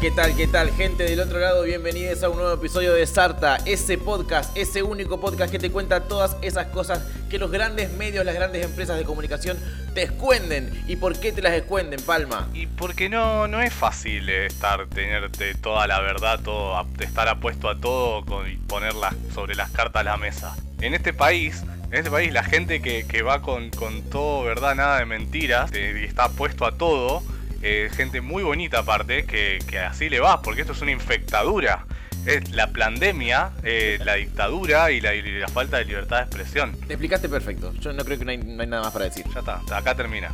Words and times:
Qué 0.00 0.12
tal, 0.12 0.36
qué 0.36 0.46
tal, 0.46 0.70
gente 0.70 1.02
del 1.02 1.18
otro 1.18 1.40
lado? 1.40 1.64
Bienvenidos 1.64 2.22
a 2.22 2.28
un 2.28 2.36
nuevo 2.36 2.54
episodio 2.54 2.94
de 2.94 3.04
Sarta, 3.04 3.56
ese 3.66 3.98
podcast, 3.98 4.56
ese 4.56 4.84
único 4.84 5.18
podcast 5.18 5.50
que 5.50 5.58
te 5.58 5.72
cuenta 5.72 6.04
todas 6.04 6.36
esas 6.40 6.66
cosas 6.66 7.04
que 7.28 7.36
los 7.38 7.50
grandes 7.50 7.92
medios, 7.94 8.24
las 8.24 8.36
grandes 8.36 8.64
empresas 8.64 8.96
de 8.96 9.04
comunicación 9.04 9.58
te 9.94 10.04
escuenden. 10.04 10.84
¿Y 10.86 10.96
por 10.96 11.18
qué 11.18 11.32
te 11.32 11.42
las 11.42 11.52
escuenden, 11.54 12.00
Palma? 12.00 12.48
Y 12.54 12.68
porque 12.68 13.08
no, 13.08 13.48
no 13.48 13.60
es 13.60 13.72
fácil 13.72 14.28
eh, 14.28 14.46
estar, 14.46 14.86
tenerte 14.86 15.56
toda 15.56 15.88
la 15.88 16.00
verdad, 16.00 16.38
todo, 16.44 16.80
estar 17.00 17.26
apuesto 17.26 17.68
a 17.68 17.80
todo 17.80 18.24
y 18.46 18.56
ponerlas 18.56 19.16
sobre 19.34 19.56
las 19.56 19.70
cartas 19.70 20.02
a 20.02 20.04
la 20.04 20.16
mesa. 20.16 20.56
En 20.80 20.94
este 20.94 21.12
país, 21.12 21.64
en 21.90 21.94
este 21.94 22.10
país 22.10 22.32
la 22.32 22.44
gente 22.44 22.80
que, 22.80 23.22
va 23.22 23.42
con, 23.42 23.70
todo 24.10 24.44
verdad, 24.44 24.76
nada 24.76 24.98
de 24.98 25.06
mentiras, 25.06 25.72
eh, 25.72 25.98
y 26.02 26.04
está 26.04 26.24
apuesto 26.24 26.66
a 26.66 26.78
todo, 26.78 27.20
eh, 27.62 27.90
gente 27.92 28.20
muy 28.20 28.42
bonita 28.42 28.80
aparte, 28.80 29.24
que, 29.24 29.58
que 29.68 29.78
así 29.78 30.08
le 30.08 30.20
va, 30.20 30.42
porque 30.42 30.60
esto 30.62 30.72
es 30.72 30.82
una 30.82 30.92
infectadura. 30.92 31.86
Es 32.26 32.50
la 32.50 32.66
pandemia, 32.72 33.52
eh, 33.62 33.98
la 34.04 34.14
dictadura 34.14 34.90
y 34.90 35.00
la, 35.00 35.14
y 35.14 35.22
la 35.22 35.48
falta 35.48 35.78
de 35.78 35.86
libertad 35.86 36.18
de 36.18 36.22
expresión. 36.24 36.72
Te 36.86 36.92
explicaste 36.94 37.28
perfecto. 37.28 37.72
Yo 37.80 37.92
no 37.92 38.04
creo 38.04 38.18
que 38.18 38.24
no 38.24 38.30
hay, 38.32 38.38
no 38.38 38.60
hay 38.60 38.68
nada 38.68 38.82
más 38.82 38.92
para 38.92 39.06
decir. 39.06 39.24
Ya 39.32 39.40
está, 39.40 39.62
acá 39.72 39.94
termina. 39.94 40.32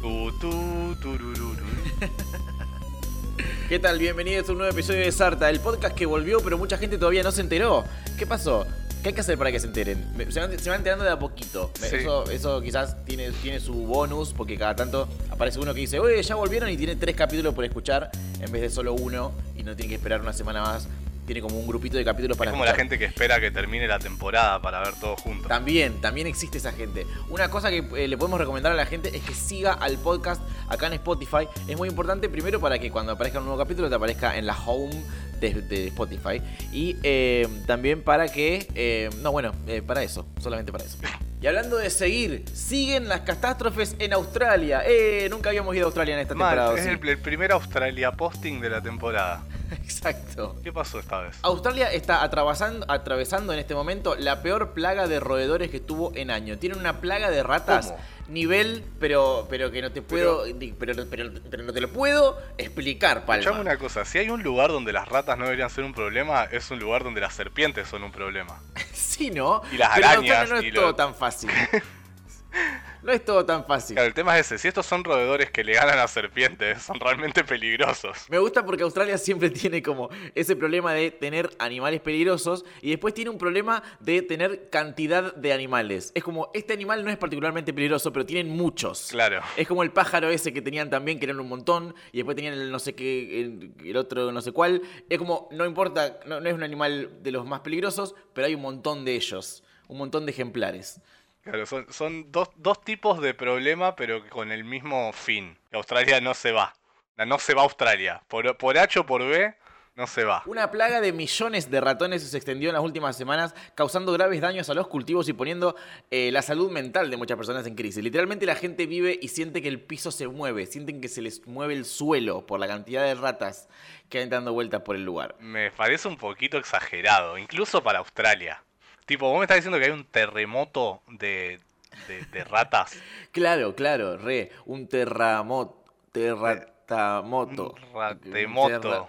Tu, 0.00 0.32
tu, 0.38 0.96
turururu. 1.00 1.64
¿Qué 3.68 3.78
tal? 3.78 3.98
Bienvenidos 3.98 4.48
a 4.48 4.52
un 4.52 4.58
nuevo 4.58 4.72
episodio 4.72 5.00
de 5.00 5.12
Sarta, 5.12 5.50
el 5.50 5.60
podcast 5.60 5.94
que 5.94 6.06
volvió, 6.06 6.40
pero 6.40 6.56
mucha 6.56 6.78
gente 6.78 6.98
todavía 6.98 7.22
no 7.22 7.32
se 7.32 7.40
enteró. 7.40 7.84
¿Qué 8.18 8.26
pasó? 8.26 8.66
¿Qué 9.04 9.08
hay 9.08 9.14
que 9.14 9.20
hacer 9.20 9.36
para 9.36 9.52
que 9.52 9.60
se 9.60 9.66
enteren? 9.66 10.02
Se 10.30 10.40
van, 10.40 10.58
se 10.58 10.70
van 10.70 10.78
enterando 10.78 11.04
de 11.04 11.10
a 11.10 11.18
poquito. 11.18 11.70
Sí. 11.78 11.96
Eso, 11.96 12.24
eso 12.30 12.62
quizás 12.62 13.04
tiene, 13.04 13.32
tiene 13.42 13.60
su 13.60 13.74
bonus, 13.74 14.32
porque 14.32 14.56
cada 14.56 14.74
tanto 14.74 15.06
aparece 15.28 15.60
uno 15.60 15.74
que 15.74 15.80
dice, 15.80 15.98
oye, 15.98 16.22
ya 16.22 16.36
volvieron 16.36 16.70
y 16.70 16.78
tiene 16.78 16.96
tres 16.96 17.14
capítulos 17.14 17.52
por 17.52 17.66
escuchar, 17.66 18.10
en 18.40 18.50
vez 18.50 18.62
de 18.62 18.70
solo 18.70 18.94
uno, 18.94 19.32
y 19.58 19.62
no 19.62 19.76
tiene 19.76 19.90
que 19.90 19.96
esperar 19.96 20.22
una 20.22 20.32
semana 20.32 20.62
más. 20.62 20.88
Tiene 21.26 21.42
como 21.42 21.58
un 21.58 21.66
grupito 21.66 21.98
de 21.98 22.04
capítulos 22.04 22.38
para 22.38 22.50
Es 22.50 22.52
como 22.52 22.64
la 22.64 22.74
gente 22.74 22.98
que 22.98 23.04
espera 23.04 23.40
que 23.40 23.50
termine 23.50 23.86
la 23.86 23.98
temporada 23.98 24.62
para 24.62 24.80
ver 24.80 24.94
todo 24.98 25.16
junto. 25.16 25.48
También, 25.48 26.00
también 26.00 26.26
existe 26.26 26.56
esa 26.56 26.72
gente. 26.72 27.06
Una 27.28 27.50
cosa 27.50 27.68
que 27.68 27.84
eh, 27.96 28.08
le 28.08 28.16
podemos 28.16 28.40
recomendar 28.40 28.72
a 28.72 28.74
la 28.74 28.86
gente 28.86 29.14
es 29.14 29.22
que 29.22 29.34
siga 29.34 29.74
al 29.74 29.98
podcast 29.98 30.40
acá 30.68 30.86
en 30.86 30.94
Spotify. 30.94 31.46
Es 31.68 31.76
muy 31.76 31.90
importante, 31.90 32.30
primero, 32.30 32.58
para 32.58 32.78
que 32.78 32.90
cuando 32.90 33.12
aparezca 33.12 33.38
un 33.38 33.44
nuevo 33.44 33.58
capítulo 33.58 33.90
te 33.90 33.96
aparezca 33.96 34.38
en 34.38 34.46
la 34.46 34.56
home 34.66 35.02
de, 35.40 35.62
de 35.62 35.86
Spotify. 35.88 36.40
Y 36.72 36.96
eh, 37.02 37.48
también 37.66 38.02
para 38.02 38.28
que. 38.28 38.66
eh, 38.74 39.10
no, 39.22 39.32
bueno, 39.32 39.52
eh, 39.66 39.82
para 39.82 40.02
eso, 40.02 40.26
solamente 40.40 40.72
para 40.72 40.84
eso. 40.84 40.98
Y 41.40 41.46
hablando 41.46 41.76
de 41.76 41.90
seguir, 41.90 42.44
siguen 42.54 43.06
las 43.06 43.20
catástrofes 43.20 43.96
en 43.98 44.14
Australia. 44.14 44.82
Eh, 44.86 45.28
nunca 45.30 45.50
habíamos 45.50 45.74
ido 45.76 45.84
a 45.84 45.88
Australia 45.88 46.14
en 46.14 46.20
esta 46.20 46.34
Mal, 46.34 46.50
temporada. 46.56 46.78
es 46.78 46.84
¿sí? 46.84 46.90
el, 46.90 47.06
el 47.08 47.18
primer 47.18 47.52
Australia 47.52 48.12
posting 48.12 48.60
de 48.62 48.70
la 48.70 48.80
temporada. 48.80 49.42
Exacto. 49.72 50.56
¿Qué 50.64 50.72
pasó 50.72 50.98
esta 50.98 51.20
vez? 51.20 51.36
Australia 51.42 51.92
está 51.92 52.22
atravesando, 52.22 52.86
atravesando 52.88 53.52
en 53.52 53.58
este 53.58 53.74
momento 53.74 54.14
la 54.16 54.40
peor 54.42 54.72
plaga 54.72 55.06
de 55.06 55.20
roedores 55.20 55.70
que 55.70 55.80
tuvo 55.80 56.12
en 56.14 56.30
año. 56.30 56.56
Tiene 56.58 56.76
una 56.76 57.00
plaga 57.00 57.30
de 57.30 57.42
ratas 57.42 57.88
¿Cómo? 57.88 57.98
Nivel, 58.28 58.84
pero, 59.00 59.46
pero 59.50 59.70
que 59.70 59.82
no 59.82 59.92
te 59.92 60.02
puedo, 60.02 60.44
pero, 60.78 60.94
pero, 61.10 61.30
pero 61.50 61.62
no 61.62 61.72
te 61.72 61.80
lo 61.80 61.88
puedo 61.88 62.38
explicar, 62.58 63.24
Palma. 63.24 63.42
Escuchame 63.42 63.60
una 63.60 63.78
cosa, 63.78 64.04
si 64.04 64.18
hay 64.18 64.30
un 64.30 64.42
lugar 64.42 64.70
donde 64.70 64.92
las 64.92 65.08
ratas 65.08 65.36
no 65.38 65.44
deberían 65.44 65.70
ser 65.70 65.84
un 65.84 65.92
problema, 65.92 66.44
es 66.44 66.70
un 66.70 66.78
lugar 66.78 67.04
donde 67.04 67.20
las 67.20 67.34
serpientes 67.34 67.88
son 67.88 68.02
un 68.02 68.12
problema. 68.12 68.60
Sí, 69.14 69.30
¿no? 69.30 69.62
Y 69.70 69.76
las 69.76 69.90
pero 69.94 70.08
arañas 70.08 70.38
Australia 70.40 70.54
no 70.56 70.62
y 70.62 70.68
es 70.70 70.74
todo 70.74 70.94
tan 70.96 71.14
fácil. 71.14 71.48
no 73.04 73.12
es 73.12 73.24
todo 73.24 73.44
tan 73.44 73.64
fácil. 73.66 73.94
Claro, 73.94 74.08
el 74.08 74.14
tema 74.14 74.38
es 74.38 74.46
ese, 74.46 74.58
si 74.58 74.68
estos 74.68 74.86
son 74.86 75.04
roedores 75.04 75.50
que 75.50 75.62
le 75.62 75.74
ganan 75.74 75.98
a 75.98 76.08
serpientes, 76.08 76.82
son 76.82 76.98
realmente 76.98 77.44
peligrosos. 77.44 78.26
Me 78.30 78.38
gusta 78.38 78.64
porque 78.64 78.82
Australia 78.82 79.18
siempre 79.18 79.50
tiene 79.50 79.82
como 79.82 80.08
ese 80.34 80.56
problema 80.56 80.92
de 80.94 81.10
tener 81.10 81.50
animales 81.58 82.00
peligrosos 82.00 82.64
y 82.80 82.90
después 82.90 83.12
tiene 83.12 83.30
un 83.30 83.38
problema 83.38 83.82
de 84.00 84.22
tener 84.22 84.70
cantidad 84.70 85.34
de 85.34 85.52
animales. 85.52 86.12
Es 86.14 86.24
como, 86.24 86.50
este 86.54 86.72
animal 86.72 87.04
no 87.04 87.10
es 87.10 87.18
particularmente 87.18 87.72
peligroso, 87.74 88.12
pero 88.12 88.24
tienen 88.24 88.48
muchos. 88.48 89.08
Claro. 89.10 89.42
Es 89.56 89.68
como 89.68 89.82
el 89.82 89.92
pájaro 89.92 90.30
ese 90.30 90.52
que 90.52 90.62
tenían 90.62 90.88
también, 90.88 91.18
que 91.18 91.26
eran 91.26 91.38
un 91.40 91.48
montón, 91.48 91.94
y 92.10 92.18
después 92.18 92.36
tenían 92.36 92.54
el 92.54 92.70
no 92.70 92.78
sé 92.78 92.94
qué, 92.94 93.40
el, 93.40 93.72
el 93.84 93.96
otro 93.96 94.32
no 94.32 94.40
sé 94.40 94.52
cuál. 94.52 94.80
Es 95.10 95.18
como, 95.18 95.48
no 95.52 95.66
importa, 95.66 96.20
no, 96.26 96.40
no 96.40 96.48
es 96.48 96.54
un 96.54 96.62
animal 96.62 97.22
de 97.22 97.30
los 97.30 97.44
más 97.44 97.60
peligrosos, 97.60 98.14
pero 98.32 98.46
hay 98.46 98.54
un 98.54 98.62
montón 98.62 99.04
de 99.04 99.14
ellos, 99.14 99.62
un 99.88 99.98
montón 99.98 100.24
de 100.24 100.32
ejemplares. 100.32 101.00
Claro, 101.44 101.66
son, 101.66 101.86
son 101.92 102.32
dos, 102.32 102.48
dos 102.56 102.80
tipos 102.82 103.20
de 103.20 103.34
problema, 103.34 103.94
pero 103.96 104.26
con 104.30 104.50
el 104.50 104.64
mismo 104.64 105.12
fin. 105.12 105.56
Australia 105.72 106.20
no 106.20 106.32
se 106.34 106.52
va. 106.52 106.74
No, 107.16 107.38
se 107.38 107.54
va 107.54 107.60
a 107.60 107.64
Australia. 107.64 108.22
Por, 108.26 108.56
por 108.56 108.76
H 108.76 108.98
o 108.98 109.06
por 109.06 109.22
B, 109.22 109.54
no 109.94 110.06
se 110.06 110.24
va. 110.24 110.42
Una 110.46 110.70
plaga 110.70 111.00
de 111.00 111.12
millones 111.12 111.70
de 111.70 111.80
ratones 111.80 112.22
se 112.22 112.36
extendió 112.36 112.70
en 112.70 112.74
las 112.74 112.82
últimas 112.82 113.16
semanas, 113.16 113.54
causando 113.76 114.12
graves 114.12 114.40
daños 114.40 114.68
a 114.68 114.74
los 114.74 114.88
cultivos 114.88 115.28
y 115.28 115.32
poniendo 115.32 115.76
eh, 116.10 116.30
la 116.32 116.42
salud 116.42 116.70
mental 116.72 117.10
de 117.10 117.16
muchas 117.16 117.36
personas 117.36 117.66
en 117.66 117.76
crisis. 117.76 118.02
Literalmente 118.02 118.46
la 118.46 118.56
gente 118.56 118.86
vive 118.86 119.16
y 119.20 119.28
siente 119.28 119.62
que 119.62 119.68
el 119.68 119.80
piso 119.80 120.10
se 120.10 120.26
mueve, 120.26 120.66
sienten 120.66 121.00
que 121.00 121.08
se 121.08 121.22
les 121.22 121.46
mueve 121.46 121.74
el 121.74 121.84
suelo 121.84 122.46
por 122.46 122.58
la 122.58 122.66
cantidad 122.66 123.04
de 123.04 123.14
ratas 123.14 123.68
que 124.08 124.18
van 124.18 124.30
dando 124.30 124.52
vueltas 124.52 124.80
por 124.80 124.96
el 124.96 125.04
lugar. 125.04 125.36
Me 125.38 125.70
parece 125.70 126.08
un 126.08 126.16
poquito 126.16 126.56
exagerado, 126.58 127.38
incluso 127.38 127.82
para 127.82 128.00
Australia. 128.00 128.63
Tipo, 129.06 129.28
vos 129.30 129.38
me 129.38 129.44
estás 129.44 129.56
diciendo 129.58 129.78
que 129.78 129.84
hay 129.86 129.90
un 129.90 130.04
terremoto 130.04 131.02
de, 131.08 131.60
de, 132.08 132.24
de 132.32 132.44
ratas. 132.44 132.96
Claro, 133.32 133.74
claro, 133.74 134.16
re, 134.16 134.50
un 134.66 134.88
terramoto, 134.88 135.84
terratamoto. 136.12 137.74
Un 137.74 137.92
ratemoto. 137.94 138.80
Terra- 138.80 139.06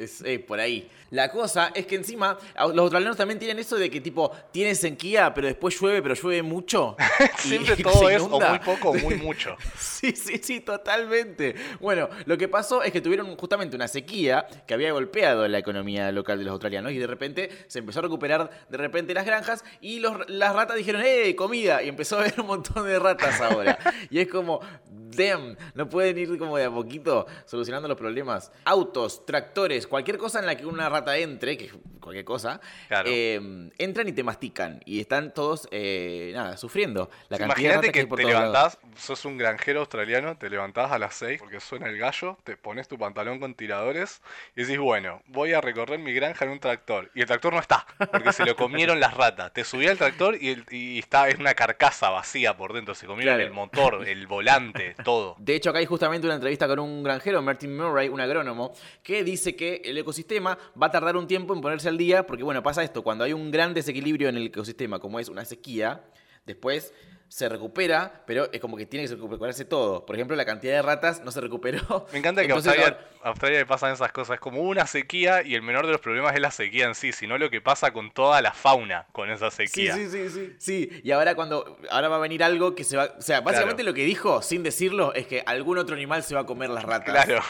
Es 0.00 0.22
eh, 0.22 0.38
por 0.38 0.58
ahí. 0.60 0.88
La 1.10 1.30
cosa 1.30 1.72
es 1.74 1.86
que 1.86 1.96
encima 1.96 2.38
los 2.56 2.78
australianos 2.78 3.16
también 3.16 3.38
tienen 3.38 3.58
eso 3.58 3.76
de 3.76 3.90
que 3.90 4.00
tipo 4.00 4.30
tiene 4.52 4.74
sequía, 4.76 5.34
pero 5.34 5.48
después 5.48 5.78
llueve, 5.80 6.00
pero 6.02 6.14
llueve 6.14 6.42
mucho. 6.42 6.96
Siempre 7.38 7.76
todo 7.76 8.08
es 8.08 8.22
o 8.22 8.28
muy 8.40 8.58
poco 8.60 8.90
o 8.90 8.94
muy 8.94 9.14
mucho. 9.16 9.56
Sí, 9.76 10.12
sí, 10.12 10.38
sí, 10.42 10.60
totalmente. 10.60 11.54
Bueno, 11.80 12.08
lo 12.26 12.38
que 12.38 12.46
pasó 12.48 12.82
es 12.82 12.92
que 12.92 13.00
tuvieron 13.00 13.36
justamente 13.36 13.74
una 13.76 13.88
sequía 13.88 14.46
que 14.66 14.74
había 14.74 14.92
golpeado 14.92 15.46
la 15.48 15.58
economía 15.58 16.12
local 16.12 16.38
de 16.38 16.44
los 16.44 16.52
australianos 16.52 16.92
y 16.92 16.98
de 16.98 17.06
repente 17.08 17.50
se 17.66 17.80
empezó 17.80 17.98
a 17.98 18.02
recuperar 18.02 18.48
de 18.68 18.76
repente 18.78 19.12
las 19.12 19.26
granjas 19.26 19.64
y 19.80 19.98
los- 19.98 20.28
las 20.30 20.54
ratas 20.54 20.76
dijeron, 20.76 21.02
¡eh, 21.04 21.34
comida! 21.36 21.82
Y 21.82 21.88
empezó 21.88 22.16
a 22.16 22.20
haber 22.22 22.40
un 22.40 22.46
montón 22.46 22.86
de 22.86 22.98
ratas 22.98 23.40
ahora. 23.40 23.78
y 24.10 24.20
es 24.20 24.28
como, 24.28 24.60
damn, 24.90 25.56
no 25.74 25.88
pueden 25.88 26.16
ir 26.18 26.38
como 26.38 26.56
de 26.56 26.64
a 26.66 26.70
poquito 26.70 27.26
solucionando 27.46 27.88
los 27.88 27.98
problemas. 27.98 28.52
Autos, 28.64 29.26
tractores, 29.26 29.86
cualquier 29.90 30.16
cosa 30.16 30.38
en 30.38 30.46
la 30.46 30.56
que 30.56 30.64
una 30.64 30.88
rata 30.88 31.18
entre, 31.18 31.58
que 31.58 31.66
es 31.66 31.72
cualquier 32.00 32.24
cosa, 32.24 32.60
Claro. 32.88 33.10
eh, 33.12 33.68
entran 33.76 34.08
y 34.08 34.12
te 34.12 34.22
mastican 34.22 34.80
y 34.86 35.00
están 35.00 35.34
todos, 35.34 35.68
eh, 35.70 36.30
nada, 36.34 36.56
sufriendo. 36.56 37.10
La 37.28 37.36
Imagínate 37.44 37.92
que 37.92 38.06
por 38.06 38.16
te 38.18 38.24
lados. 38.24 38.38
levantás, 38.40 38.78
sos 38.96 39.24
un 39.26 39.36
granjero 39.36 39.80
australiano, 39.80 40.38
te 40.38 40.48
levantás 40.48 40.92
a 40.92 40.98
las 40.98 41.14
6 41.16 41.38
porque 41.40 41.60
suena 41.60 41.88
el 41.88 41.98
gallo, 41.98 42.38
te 42.44 42.56
pones 42.56 42.88
tu 42.88 42.96
pantalón 42.98 43.38
con 43.40 43.54
tiradores 43.54 44.22
y 44.56 44.62
decís, 44.62 44.78
bueno, 44.78 45.20
voy 45.26 45.52
a 45.52 45.60
recorrer 45.60 45.98
mi 45.98 46.12
granja 46.14 46.44
en 46.46 46.52
un 46.52 46.60
tractor. 46.60 47.10
Y 47.14 47.20
el 47.20 47.26
tractor 47.26 47.52
no 47.52 47.60
está, 47.60 47.86
porque 48.10 48.32
se 48.32 48.46
lo 48.46 48.56
comieron 48.56 48.98
las 49.00 49.12
ratas. 49.14 49.52
Te 49.52 49.64
subí 49.64 49.86
al 49.86 49.98
tractor 49.98 50.36
y, 50.40 50.50
el- 50.50 50.64
y 50.70 50.98
está, 51.00 51.28
es 51.28 51.38
una 51.38 51.52
carcasa 51.54 52.08
vacía 52.10 52.56
por 52.56 52.72
dentro, 52.72 52.94
se 52.94 53.06
comieron 53.06 53.34
Claro. 53.34 53.46
el 53.48 53.52
motor, 53.54 54.08
el 54.08 54.26
volante, 54.26 54.94
todo. 55.04 55.36
De 55.38 55.54
hecho, 55.56 55.70
acá 55.70 55.80
hay 55.80 55.86
justamente 55.86 56.26
una 56.26 56.34
entrevista 56.36 56.66
con 56.68 56.78
un 56.78 57.02
granjero, 57.02 57.42
Martin 57.42 57.76
Murray, 57.76 58.08
un 58.08 58.20
agrónomo, 58.20 58.72
que 59.02 59.24
dice 59.24 59.56
que 59.56 59.69
el 59.84 59.98
ecosistema 59.98 60.58
va 60.80 60.86
a 60.86 60.90
tardar 60.90 61.16
un 61.16 61.26
tiempo 61.26 61.54
en 61.54 61.60
ponerse 61.60 61.88
al 61.88 61.96
día, 61.98 62.26
porque 62.26 62.42
bueno, 62.42 62.62
pasa 62.62 62.82
esto, 62.82 63.02
cuando 63.02 63.24
hay 63.24 63.32
un 63.32 63.50
gran 63.50 63.74
desequilibrio 63.74 64.28
en 64.28 64.36
el 64.36 64.46
ecosistema, 64.46 64.98
como 64.98 65.18
es 65.20 65.28
una 65.28 65.44
sequía, 65.44 66.02
después 66.46 66.92
se 67.28 67.48
recupera, 67.48 68.24
pero 68.26 68.50
es 68.52 68.60
como 68.60 68.76
que 68.76 68.86
tiene 68.86 69.06
que 69.06 69.14
recuperarse 69.14 69.64
todo. 69.64 70.04
Por 70.04 70.16
ejemplo, 70.16 70.34
la 70.34 70.44
cantidad 70.44 70.72
de 70.72 70.82
ratas 70.82 71.22
no 71.22 71.30
se 71.30 71.40
recuperó. 71.40 72.06
Me 72.12 72.18
encanta 72.18 72.40
que 72.40 72.46
a 72.50 72.56
Entonces, 72.56 72.72
Australia, 72.72 72.98
ahora- 72.98 73.20
a 73.22 73.28
Australia 73.28 73.58
le 73.60 73.66
pasan 73.66 73.92
esas 73.92 74.10
cosas. 74.10 74.34
Es 74.34 74.40
como 74.40 74.62
una 74.62 74.84
sequía 74.88 75.44
y 75.44 75.54
el 75.54 75.62
menor 75.62 75.86
de 75.86 75.92
los 75.92 76.00
problemas 76.00 76.34
es 76.34 76.40
la 76.40 76.50
sequía 76.50 76.86
en 76.86 76.96
sí, 76.96 77.12
sino 77.12 77.38
lo 77.38 77.48
que 77.48 77.60
pasa 77.60 77.92
con 77.92 78.10
toda 78.10 78.42
la 78.42 78.52
fauna 78.52 79.06
con 79.12 79.30
esa 79.30 79.48
Sí, 79.52 79.68
sequía. 79.68 79.94
sí, 79.94 80.08
sí, 80.10 80.28
sí. 80.28 80.54
Sí, 80.58 81.00
y 81.04 81.12
ahora 81.12 81.36
cuando 81.36 81.78
ahora 81.90 82.08
va 82.08 82.16
a 82.16 82.18
venir 82.18 82.42
algo 82.42 82.74
que 82.74 82.82
se 82.82 82.96
va, 82.96 83.14
o 83.16 83.22
sea, 83.22 83.42
básicamente 83.42 83.82
Claro. 83.84 83.92
lo 83.92 83.94
que 83.94 84.04
dijo 84.06 84.42
sin 84.42 84.64
decirlo 84.64 85.14
es 85.14 85.28
que 85.28 85.44
algún 85.46 85.78
otro 85.78 85.94
animal 85.94 86.24
se 86.24 86.34
va 86.34 86.40
a 86.40 86.46
comer 86.46 86.68
las 86.70 86.82
ratas. 86.82 87.14
Claro. 87.26 87.42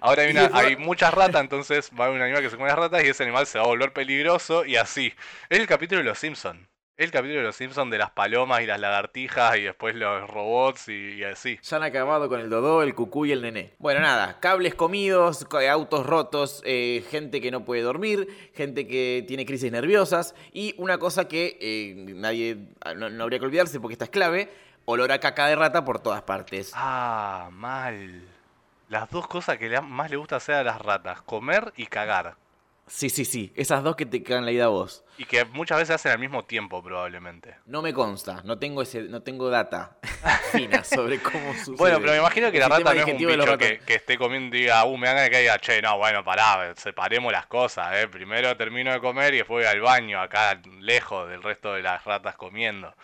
Ahora 0.00 0.22
hay, 0.22 0.30
una- 0.30 0.50
hay 0.52 0.76
muchas 0.76 1.12
ratas, 1.14 1.40
entonces 1.40 1.90
va 1.98 2.04
a 2.04 2.08
haber 2.08 2.16
un 2.18 2.22
animal 2.22 2.42
que 2.42 2.50
se 2.50 2.56
come 2.56 2.68
las 2.68 2.78
ratas 2.78 3.04
y 3.04 3.08
ese 3.08 3.22
animal 3.22 3.46
se 3.46 3.58
va 3.58 3.64
a 3.64 3.68
volver 3.68 3.92
peligroso 3.92 4.64
y 4.64 4.76
así. 4.76 5.12
Es 5.48 5.58
el 5.58 5.66
capítulo 5.66 6.00
de 6.00 6.04
los 6.04 6.18
Simpsons. 6.18 6.60
El 6.96 7.12
capítulo 7.12 7.38
de 7.38 7.44
los 7.46 7.54
Simpsons 7.54 7.92
de 7.92 7.98
las 7.98 8.10
palomas 8.10 8.60
y 8.60 8.66
las 8.66 8.80
lagartijas 8.80 9.56
y 9.56 9.62
después 9.62 9.94
los 9.94 10.28
robots 10.28 10.88
y, 10.88 11.12
y 11.18 11.22
así. 11.22 11.56
Ya 11.62 11.76
han 11.76 11.84
acabado 11.84 12.28
con 12.28 12.40
el 12.40 12.50
Dodó, 12.50 12.82
el 12.82 12.92
Cucú 12.96 13.24
y 13.24 13.30
el 13.30 13.40
Nené. 13.40 13.74
Bueno, 13.78 14.00
nada, 14.00 14.40
cables 14.40 14.74
comidos, 14.74 15.44
co- 15.44 15.60
autos 15.60 16.04
rotos, 16.04 16.60
eh, 16.66 17.04
gente 17.08 17.40
que 17.40 17.52
no 17.52 17.64
puede 17.64 17.82
dormir, 17.82 18.50
gente 18.52 18.88
que 18.88 19.24
tiene 19.28 19.46
crisis 19.46 19.70
nerviosas 19.70 20.34
y 20.52 20.74
una 20.76 20.98
cosa 20.98 21.28
que 21.28 21.56
eh, 21.60 21.94
nadie 22.16 22.56
ah, 22.80 22.94
no, 22.94 23.08
no 23.10 23.22
habría 23.22 23.38
que 23.38 23.44
olvidarse 23.44 23.78
porque 23.78 23.92
esta 23.92 24.06
es 24.06 24.10
clave, 24.10 24.50
olor 24.84 25.12
a 25.12 25.20
caca 25.20 25.46
de 25.46 25.54
rata 25.54 25.84
por 25.84 26.00
todas 26.00 26.22
partes. 26.22 26.72
Ah, 26.74 27.48
mal. 27.52 28.22
Las 28.88 29.10
dos 29.10 29.26
cosas 29.26 29.58
que 29.58 29.80
más 29.80 30.10
le 30.10 30.16
gusta 30.16 30.36
hacer 30.36 30.54
a 30.54 30.62
las 30.62 30.80
ratas, 30.80 31.20
comer 31.22 31.72
y 31.76 31.86
cagar. 31.86 32.36
Sí, 32.88 33.10
sí, 33.10 33.26
sí, 33.26 33.52
esas 33.54 33.84
dos 33.84 33.96
que 33.96 34.06
te 34.06 34.22
cagan 34.22 34.46
la 34.46 34.52
ida 34.52 34.64
a 34.64 34.68
vos. 34.68 35.04
Y 35.18 35.26
que 35.26 35.44
muchas 35.44 35.76
veces 35.78 35.96
hacen 35.96 36.12
al 36.12 36.18
mismo 36.18 36.46
tiempo, 36.46 36.82
probablemente. 36.82 37.56
No 37.66 37.82
me 37.82 37.92
consta, 37.92 38.40
no 38.44 38.58
tengo 38.58 38.80
ese, 38.80 39.02
no 39.02 39.22
tengo 39.22 39.50
data 39.50 39.98
fina 40.52 40.82
sobre 40.82 41.18
cómo 41.20 41.52
sucede. 41.58 41.76
Bueno, 41.76 41.98
pero 42.00 42.12
me 42.12 42.18
imagino 42.18 42.50
que 42.50 42.58
la 42.58 42.68
rata 42.68 42.94
no 42.94 43.00
es 43.00 43.06
un 43.06 43.18
bicho 43.18 43.58
que, 43.58 43.80
que 43.80 43.94
esté 43.96 44.16
comiendo 44.16 44.56
y 44.56 44.60
diga, 44.60 44.84
uh, 44.86 44.96
me 44.96 45.08
de 45.10 45.28
que 45.28 45.40
diga, 45.40 45.58
che, 45.58 45.82
no, 45.82 45.98
bueno, 45.98 46.24
pará, 46.24 46.72
separemos 46.76 47.30
las 47.30 47.46
cosas, 47.46 47.94
eh. 47.94 48.08
Primero 48.08 48.56
termino 48.56 48.90
de 48.90 49.00
comer 49.00 49.34
y 49.34 49.38
después 49.38 49.66
voy 49.66 49.70
al 49.70 49.80
baño, 49.82 50.18
acá 50.20 50.58
lejos 50.80 51.28
del 51.28 51.42
resto 51.42 51.74
de 51.74 51.82
las 51.82 52.02
ratas 52.04 52.36
comiendo. 52.36 52.94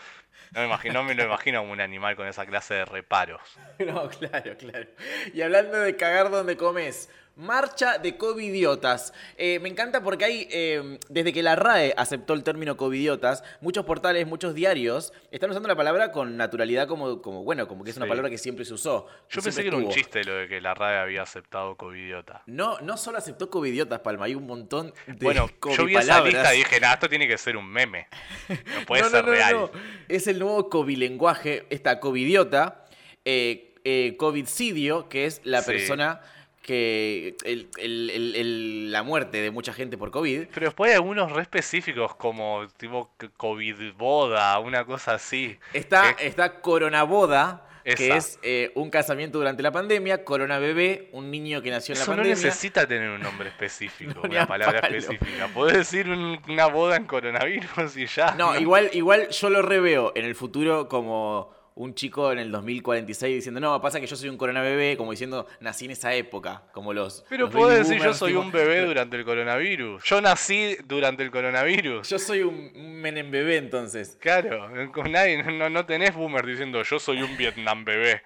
No 0.55 0.61
me 0.61 0.67
imagino, 0.67 0.95
no 0.95 1.03
me 1.03 1.15
lo 1.15 1.25
imagino 1.25 1.61
como 1.61 1.73
un 1.73 1.81
animal 1.81 2.15
con 2.15 2.29
esa 2.29 2.47
clase 2.47 2.75
de 2.75 2.85
reparos. 2.85 3.41
No, 3.81 4.09
claro, 4.09 4.57
claro. 4.57 4.87
Y 5.33 5.43
hablando 5.43 5.79
de 5.79 5.97
cagar 5.97 6.31
donde 6.31 6.57
comes, 6.57 7.11
marcha 7.37 7.99
de 7.99 8.17
covidiotas. 8.17 9.13
Eh, 9.37 9.59
me 9.61 9.69
encanta 9.69 10.03
porque 10.03 10.25
hay, 10.25 10.49
eh, 10.51 10.99
desde 11.09 11.33
que 11.33 11.43
la 11.43 11.57
RAE 11.57 11.93
aceptó 11.97 12.33
el 12.35 12.45
término 12.45 12.77
covidiotas, 12.77 13.43
muchos 13.61 13.85
portales, 13.85 14.27
muchos 14.27 14.55
diarios 14.55 15.13
están 15.31 15.51
usando 15.51 15.69
la 15.69 15.77
palabra 15.77 16.13
con 16.13 16.37
naturalidad 16.37 16.87
como, 16.87 17.21
como 17.23 17.43
bueno, 17.43 17.67
como 17.67 17.83
que 17.85 17.91
es 17.91 17.97
una 17.97 18.07
Sí. 18.07 18.11
palabra 18.11 18.31
que 18.31 18.39
siempre 18.39 18.65
se 18.65 18.75
usó. 18.75 19.07
Yo 19.31 19.43
pensé 19.43 19.63
que 19.63 19.69
era 19.69 19.77
un 19.77 19.89
chiste 19.91 20.23
lo 20.25 20.35
de 20.35 20.49
que 20.49 20.61
la 20.61 20.75
RAE 20.75 20.99
había 20.99 21.23
aceptado 21.23 21.77
covidiota. 21.77 22.43
No, 22.47 22.79
no 22.81 22.97
solo 22.97 23.19
aceptó 23.19 23.51
covidiotas, 23.51 24.01
Palma, 24.01 24.27
hay 24.27 24.35
un 24.35 24.47
montón 24.47 24.93
de 25.07 25.15
Bueno, 25.25 25.49
yo 25.77 25.85
vi 25.87 25.97
esa 25.97 26.21
lista 26.23 26.55
y 26.55 26.59
dije, 26.59 26.79
nah, 26.81 26.93
esto 26.95 27.09
tiene 27.09 27.27
que 27.27 27.37
ser 27.39 27.57
un 27.57 27.67
meme. 27.67 28.07
No 28.49 28.87
puede 28.87 29.03
No, 29.05 29.09
ser 29.11 29.25
no, 29.25 29.31
no, 29.31 29.33
real. 29.37 29.71
Es 30.09 30.27
el 30.29 30.39
nuevo 30.39 30.69
covilenguaje, 30.71 31.67
esta 31.71 31.99
covidiota, 32.01 32.85
eh, 33.25 33.75
eh, 33.85 34.15
covidcidio, 34.17 35.09
que 35.09 35.27
es 35.27 35.41
la 35.45 35.61
Sí. 35.63 35.73
persona 35.73 36.21
que. 36.65 37.37
el- 37.45 37.69
el- 37.77 38.11
el- 38.11 38.37
el- 38.37 38.91
la 38.93 39.03
muerte 39.03 39.37
de 39.43 39.51
mucha 39.51 39.73
gente 39.75 39.99
por 39.99 40.11
COVID. 40.11 40.47
Pero 40.53 40.67
después 40.67 40.91
hay 40.91 40.95
algunos 40.97 41.31
re 41.31 41.43
específicos 41.43 42.15
como 42.17 42.67
tipo 42.79 43.11
COVID 43.37 43.93
boda, 43.99 44.59
una 44.61 44.85
cosa 44.87 45.15
así. 45.15 45.59
Está, 45.75 46.13
está 46.13 46.61
Coronaboda, 46.63 47.67
que 47.85 47.93
Esa. 47.93 48.17
es 48.17 48.39
eh, 48.43 48.73
un 48.77 48.89
casamiento 48.89 49.37
durante 49.37 49.63
la 49.63 49.71
pandemia. 49.73 50.25
Corona 50.25 50.59
bebé, 50.59 51.11
un 51.13 51.31
niño 51.31 51.61
que 51.61 51.71
nació 51.71 51.93
en 51.93 51.99
la 51.99 52.03
Eso 52.05 52.13
no 52.13 52.17
pandemia. 52.23 52.43
necesita 52.45 52.87
tener 52.89 53.11
un 53.11 53.21
nombre 53.21 53.51
específico, 53.51 54.21
No, 54.25 54.31
una 54.31 54.47
palabra 54.47 54.81
palo. 54.81 54.97
específica. 54.97 55.49
Podés 55.49 55.77
decir 55.77 56.09
un- 56.09 56.41
una 56.49 56.67
boda 56.67 56.97
en 56.97 57.05
coronavirus 57.05 57.95
y 57.99 58.07
ya. 58.07 58.35
No, 58.37 58.57
igual, 58.59 58.89
igual 58.95 59.29
yo 59.29 59.51
lo 59.51 59.61
reveo 59.61 60.13
en 60.15 60.25
el 60.25 60.35
futuro 60.35 60.89
como 60.89 61.53
un 61.77 61.95
chico 61.95 62.31
en 62.31 62.39
el 62.39 62.53
2046 62.53 63.35
diciendo, 63.35 63.61
no, 63.61 63.81
pasa 63.81 64.01
que 64.01 64.07
yo 64.07 64.15
soy 64.15 64.29
un 64.29 64.37
corona 64.37 64.63
bebé, 64.63 64.97
como 64.97 65.11
diciendo, 65.11 65.47
nací 65.61 65.87
en 65.87 65.91
esa 65.91 66.15
época, 66.15 66.63
como 66.73 66.93
los... 66.93 67.25
Pero 67.29 67.47
los 67.47 67.55
podés 67.55 67.89
decir 67.89 68.03
yo 68.03 68.15
soy 68.15 68.33
tipo, 68.33 68.43
un 68.43 68.53
bebé 68.53 68.83
durante 68.87 69.17
el 69.17 69.25
coronavirus. 69.25 70.05
Yo 70.05 70.21
nací 70.21 70.77
durante 70.85 71.25
el 71.25 71.33
coronavirus. 71.33 72.09
Yo 72.09 72.19
soy 72.19 72.43
un, 72.43 73.01
menem 73.01 73.31
bebé 73.31 73.57
entonces. 73.57 74.17
Claro, 74.21 74.69
con 74.93 75.11
nadie, 75.11 75.43
no, 75.43 75.69
no 75.69 75.85
tenés 75.85 76.15
boomer 76.15 76.47
diciendo 76.47 76.83
yo 76.83 76.99
soy 76.99 77.23
un 77.23 77.37
Vietnam 77.37 77.85
bebé. 77.85 78.23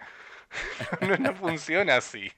No, 1.07 1.15
no 1.19 1.35
funciona 1.35 1.97
así. 1.97 2.33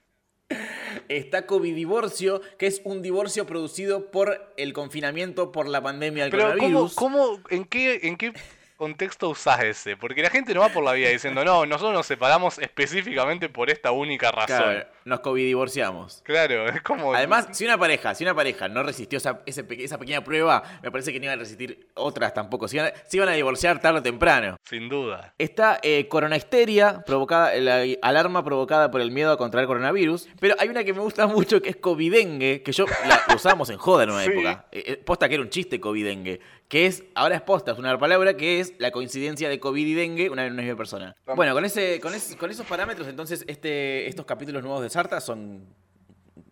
Está 1.08 1.46
COVID 1.46 1.74
divorcio, 1.74 2.40
que 2.58 2.66
es 2.66 2.80
un 2.84 3.02
divorcio 3.02 3.46
producido 3.46 4.10
por 4.10 4.52
el 4.56 4.72
confinamiento 4.72 5.52
por 5.52 5.68
la 5.68 5.80
pandemia 5.80 6.24
del 6.24 6.32
Pero 6.32 6.44
¿cómo, 6.44 6.56
coronavirus. 6.56 6.94
cómo, 6.94 7.40
en 7.50 7.64
qué, 7.64 8.00
en 8.02 8.16
qué 8.16 8.32
contexto 8.80 9.28
usás 9.28 9.62
ese? 9.62 9.96
Porque 9.96 10.22
la 10.22 10.30
gente 10.30 10.54
no 10.54 10.60
va 10.62 10.70
por 10.70 10.82
la 10.82 10.92
vida 10.94 11.10
diciendo, 11.10 11.44
no, 11.44 11.66
nosotros 11.66 11.92
nos 11.92 12.06
separamos 12.06 12.58
específicamente 12.58 13.48
por 13.50 13.68
esta 13.70 13.92
única 13.92 14.32
razón. 14.32 14.56
Claro, 14.62 14.86
nos 15.04 15.20
COVID 15.20 15.44
divorciamos. 15.44 16.22
Claro, 16.24 16.66
es 16.74 16.80
como. 16.82 17.14
Además, 17.14 17.48
si 17.52 17.64
una 17.66 17.76
pareja, 17.78 18.14
si 18.14 18.24
una 18.24 18.34
pareja 18.34 18.68
no 18.68 18.82
resistió 18.82 19.18
esa, 19.18 19.40
esa 19.46 19.98
pequeña 19.98 20.24
prueba, 20.24 20.62
me 20.82 20.90
parece 20.90 21.12
que 21.12 21.18
no 21.20 21.26
iban 21.26 21.38
a 21.38 21.42
resistir 21.42 21.88
otras 21.94 22.32
tampoco. 22.32 22.66
Se 22.68 22.76
iban 22.76 22.88
a, 22.88 22.92
se 23.06 23.16
iban 23.18 23.28
a 23.28 23.32
divorciar 23.32 23.80
tarde 23.80 23.98
o 23.98 24.02
temprano. 24.02 24.56
Sin 24.64 24.88
duda. 24.88 25.34
Está 25.38 25.78
eh, 25.82 26.08
coronahisteria, 26.08 27.02
provocada, 27.04 27.54
la 27.56 27.84
alarma 28.02 28.42
provocada 28.42 28.90
por 28.90 29.02
el 29.02 29.10
miedo 29.10 29.30
a 29.32 29.36
contraer 29.36 29.66
coronavirus. 29.66 30.28
Pero 30.40 30.54
hay 30.58 30.68
una 30.70 30.84
que 30.84 30.94
me 30.94 31.00
gusta 31.00 31.26
mucho 31.26 31.60
que 31.60 31.68
es 31.68 31.76
covidengue, 31.76 32.62
que 32.62 32.72
yo 32.72 32.86
la 33.06 33.34
usábamos 33.34 33.68
en 33.70 33.76
joda 33.76 34.04
en 34.04 34.10
una 34.10 34.24
Sí. 34.24 34.30
época. 34.30 34.64
Eh, 34.72 34.84
eh, 34.86 34.96
posta 34.96 35.28
que 35.28 35.34
era 35.34 35.42
un 35.42 35.50
chiste 35.50 35.78
covidengue. 35.78 36.40
Que 36.70 36.86
es, 36.86 37.02
ahora 37.14 37.34
es 37.34 37.42
posta, 37.42 37.72
es 37.72 37.78
una 37.78 37.98
palabra 37.98 38.34
que 38.36 38.60
es 38.60 38.74
la 38.78 38.92
coincidencia 38.92 39.48
de 39.48 39.58
COVID 39.60 39.86
y 39.86 39.92
dengue 39.94 40.30
una, 40.30 40.46
una 40.46 40.62
misma 40.62 40.76
persona. 40.76 41.14
Bueno, 41.34 41.52
con, 41.52 41.64
ese, 41.64 42.00
con, 42.00 42.14
ese- 42.14 42.36
con 42.38 42.48
esos 42.50 42.64
parámetros, 42.64 43.08
entonces, 43.08 43.44
este, 43.48 44.06
estos 44.08 44.24
capítulos 44.24 44.62
nuevos 44.62 44.80
de 44.80 44.88
Sarta 44.88 45.20
son. 45.20 45.66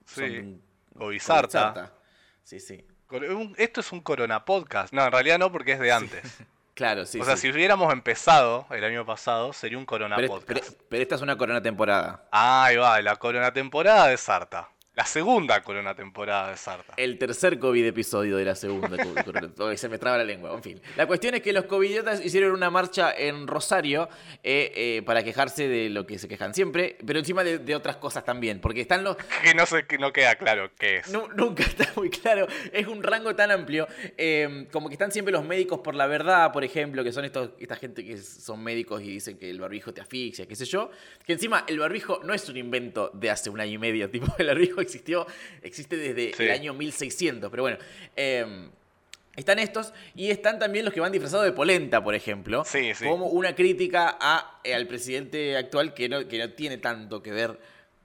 Sí. 0.07 0.21
son 0.37 0.63
O 0.99 1.09
Bizarta. 1.09 1.51
Sarta. 1.51 1.93
Sí, 2.43 2.59
sí. 2.61 2.85
Esto 3.57 3.81
es 3.81 3.93
un 3.93 4.01
Corona 4.01 4.45
Podcast. 4.45 4.93
No, 4.93 5.05
en 5.07 5.13
realidad 5.13 5.39
no, 5.39 5.51
porque 5.53 5.73
es 5.73 5.79
de 5.81 5.93
antes. 5.93 6.23
Claro, 6.75 7.07
sí. 7.07 7.19
o 7.21 7.25
sea, 7.25 7.35
sí. 7.35 7.49
si 7.49 7.53
hubiéramos 7.53 7.93
empezado 7.93 8.65
el 8.71 8.85
año 8.85 9.05
pasado, 9.05 9.53
sería 9.53 9.77
un 9.79 9.85
Corona 9.85 10.15
pero, 10.15 10.29
Podcast. 10.29 10.47
pero- 10.69 10.85
pero 10.89 11.03
esta 11.03 11.15
es 11.17 11.23
una 11.23 11.37
corona 11.37 11.61
temporada. 11.61 12.29
Ah, 12.31 12.67
ahí 12.67 12.77
va, 12.77 13.03
la 13.03 13.17
Corona 13.17 13.53
temporada 13.53 14.07
de 14.07 14.17
Sarta. 14.17 14.69
La 14.99 15.05
segunda 15.07 15.63
Corona 15.63 15.95
temporada 15.95 16.51
de 16.51 16.57
Sarta. 16.57 16.95
El 16.97 17.19
tercer 17.19 17.61
COVID 17.61 17.87
episodio 17.87 18.37
de 18.37 18.45
la 18.45 18.57
segunda. 18.57 18.97
se 19.77 19.89
me 19.89 19.97
traba 19.97 20.19
la 20.19 20.25
lengua. 20.25 20.53
En 20.53 20.61
fin. 20.61 20.81
La 20.97 21.07
cuestión 21.07 21.37
es 21.37 21.41
que 21.43 21.53
los 21.53 21.67
covidiotas 21.67 22.21
hicieron 22.25 22.51
una 22.51 22.69
marcha 22.69 23.15
en 23.17 23.47
Rosario 23.47 24.09
eh, 24.43 24.73
eh, 24.75 25.03
para 25.07 25.23
quejarse 25.23 25.69
de 25.69 25.89
lo 25.89 26.05
que 26.05 26.19
se 26.19 26.27
quejan 26.27 26.53
siempre, 26.53 26.99
pero 27.07 27.21
encima 27.21 27.45
de, 27.45 27.59
de 27.59 27.77
otras 27.77 27.95
cosas 27.99 28.25
también. 28.25 28.61
Porque 28.61 28.81
están 28.81 29.05
los. 29.05 29.17
Que 29.45 29.55
no 29.55 29.67
sé, 29.67 29.87
que 29.87 29.99
no 29.99 30.13
queda 30.13 30.35
claro 30.35 30.73
qué 30.77 30.97
es. 30.97 31.13
Nu- 31.13 31.29
nunca 31.37 31.63
está 31.69 31.93
muy 31.95 32.11
claro. 32.11 32.49
Es 32.73 32.89
un 32.89 33.05
rango 33.05 33.37
tan 33.37 33.53
amplio. 33.53 33.87
eh, 34.17 34.67
como 34.73 34.89
que 34.89 34.95
están 34.97 35.13
siempre 35.13 35.31
los 35.31 35.45
médicos 35.45 35.79
por 35.79 35.95
la 35.95 36.09
verdad, 36.09 36.51
por 36.53 36.65
ejemplo, 36.65 37.05
que 37.05 37.13
son 37.13 37.25
estos, 37.25 37.51
esta 37.61 37.77
gente 37.77 38.05
que 38.05 38.17
son 38.19 38.65
médicos 38.65 39.01
y 39.03 39.11
dicen 39.11 39.39
que 39.39 39.49
el 39.49 39.61
barbijo 39.61 39.95
te 39.95 40.01
asfixia, 40.01 40.47
qué 40.49 40.57
sé 40.57 40.65
yo. 40.65 40.91
Que 41.25 41.35
encima 41.35 41.65
el 41.69 41.79
barbijo 41.79 42.21
no 42.25 42.35
es 42.35 42.49
un 42.49 42.57
invento 42.57 43.13
de 43.15 43.31
hace 43.31 43.49
un 43.49 43.61
año 43.61 43.75
y 43.75 43.79
medio. 43.79 44.11
Tipo, 44.11 44.27
el 44.39 44.49
barbijo 44.49 44.81
existió, 44.89 45.27
existe 45.63 45.97
desde 45.97 46.35
Sí. 46.35 46.43
el 46.45 46.51
año 46.51 46.75
1600. 46.75 47.51
Pero 47.51 47.63
bueno. 47.63 47.79
eh, 48.17 48.69
están 49.37 49.61
estos 49.61 49.93
y 50.17 50.31
están 50.33 50.59
también 50.59 50.85
los 50.85 50.93
que 50.93 50.99
van 50.99 51.13
disfrazados 51.13 51.45
de 51.47 51.53
polenta, 51.53 52.03
por 52.03 52.17
ejemplo. 52.17 52.65
Sí, 52.65 52.93
sí. 52.95 53.05
Como 53.05 53.27
una 53.27 53.55
crítica 53.55 54.17
a, 54.21 54.61
eh, 54.65 54.75
al 54.75 54.89
presidente 54.89 55.57
actual 55.57 55.95
que 55.95 56.09
no, 56.09 56.27
que 56.27 56.39
no 56.39 56.51
tiene 56.51 56.79
tanto 56.79 57.23
que 57.23 57.31
ver 57.31 57.57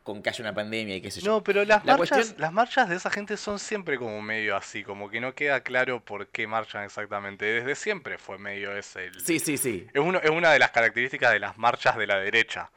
con 0.03 0.21
que 0.21 0.29
haya 0.29 0.41
una 0.43 0.53
pandemia 0.53 0.97
y 0.97 1.01
qué 1.01 1.09
sé 1.09 1.21
yo. 1.21 1.31
No, 1.31 1.43
pero 1.43 1.65
las 1.65 1.83
La 1.85 1.97
marchas, 1.97 2.17
cuestión- 2.17 2.41
las 2.41 2.51
marchas 2.53 2.87
de 2.89 2.97
esa 2.97 3.09
gente 3.09 3.35
son 3.37 3.57
siempre 3.57 3.97
como 3.97 4.21
medio 4.21 4.55
así, 4.55 4.83
como 4.83 5.09
que 5.09 5.19
no 5.21 5.33
queda 5.33 5.61
claro 5.61 6.03
por 6.05 6.27
qué 6.27 6.45
marchan 6.45 6.83
exactamente. 6.83 7.45
Desde 7.45 7.73
siempre 7.73 8.19
fue 8.19 8.37
medio 8.37 8.75
ese. 8.77 9.05
el- 9.05 9.19
Sí, 9.25 9.39
sí, 9.39 9.57
sí. 9.57 9.87
Es, 9.91 10.01
uno, 10.01 10.19
es 10.21 10.29
una 10.29 10.51
de 10.51 10.59
las 10.59 10.69
características 10.69 11.31
de 11.31 11.39
las 11.39 11.57
marchas 11.57 11.97
de 11.97 12.05
la 12.05 12.19
derecha. 12.19 12.69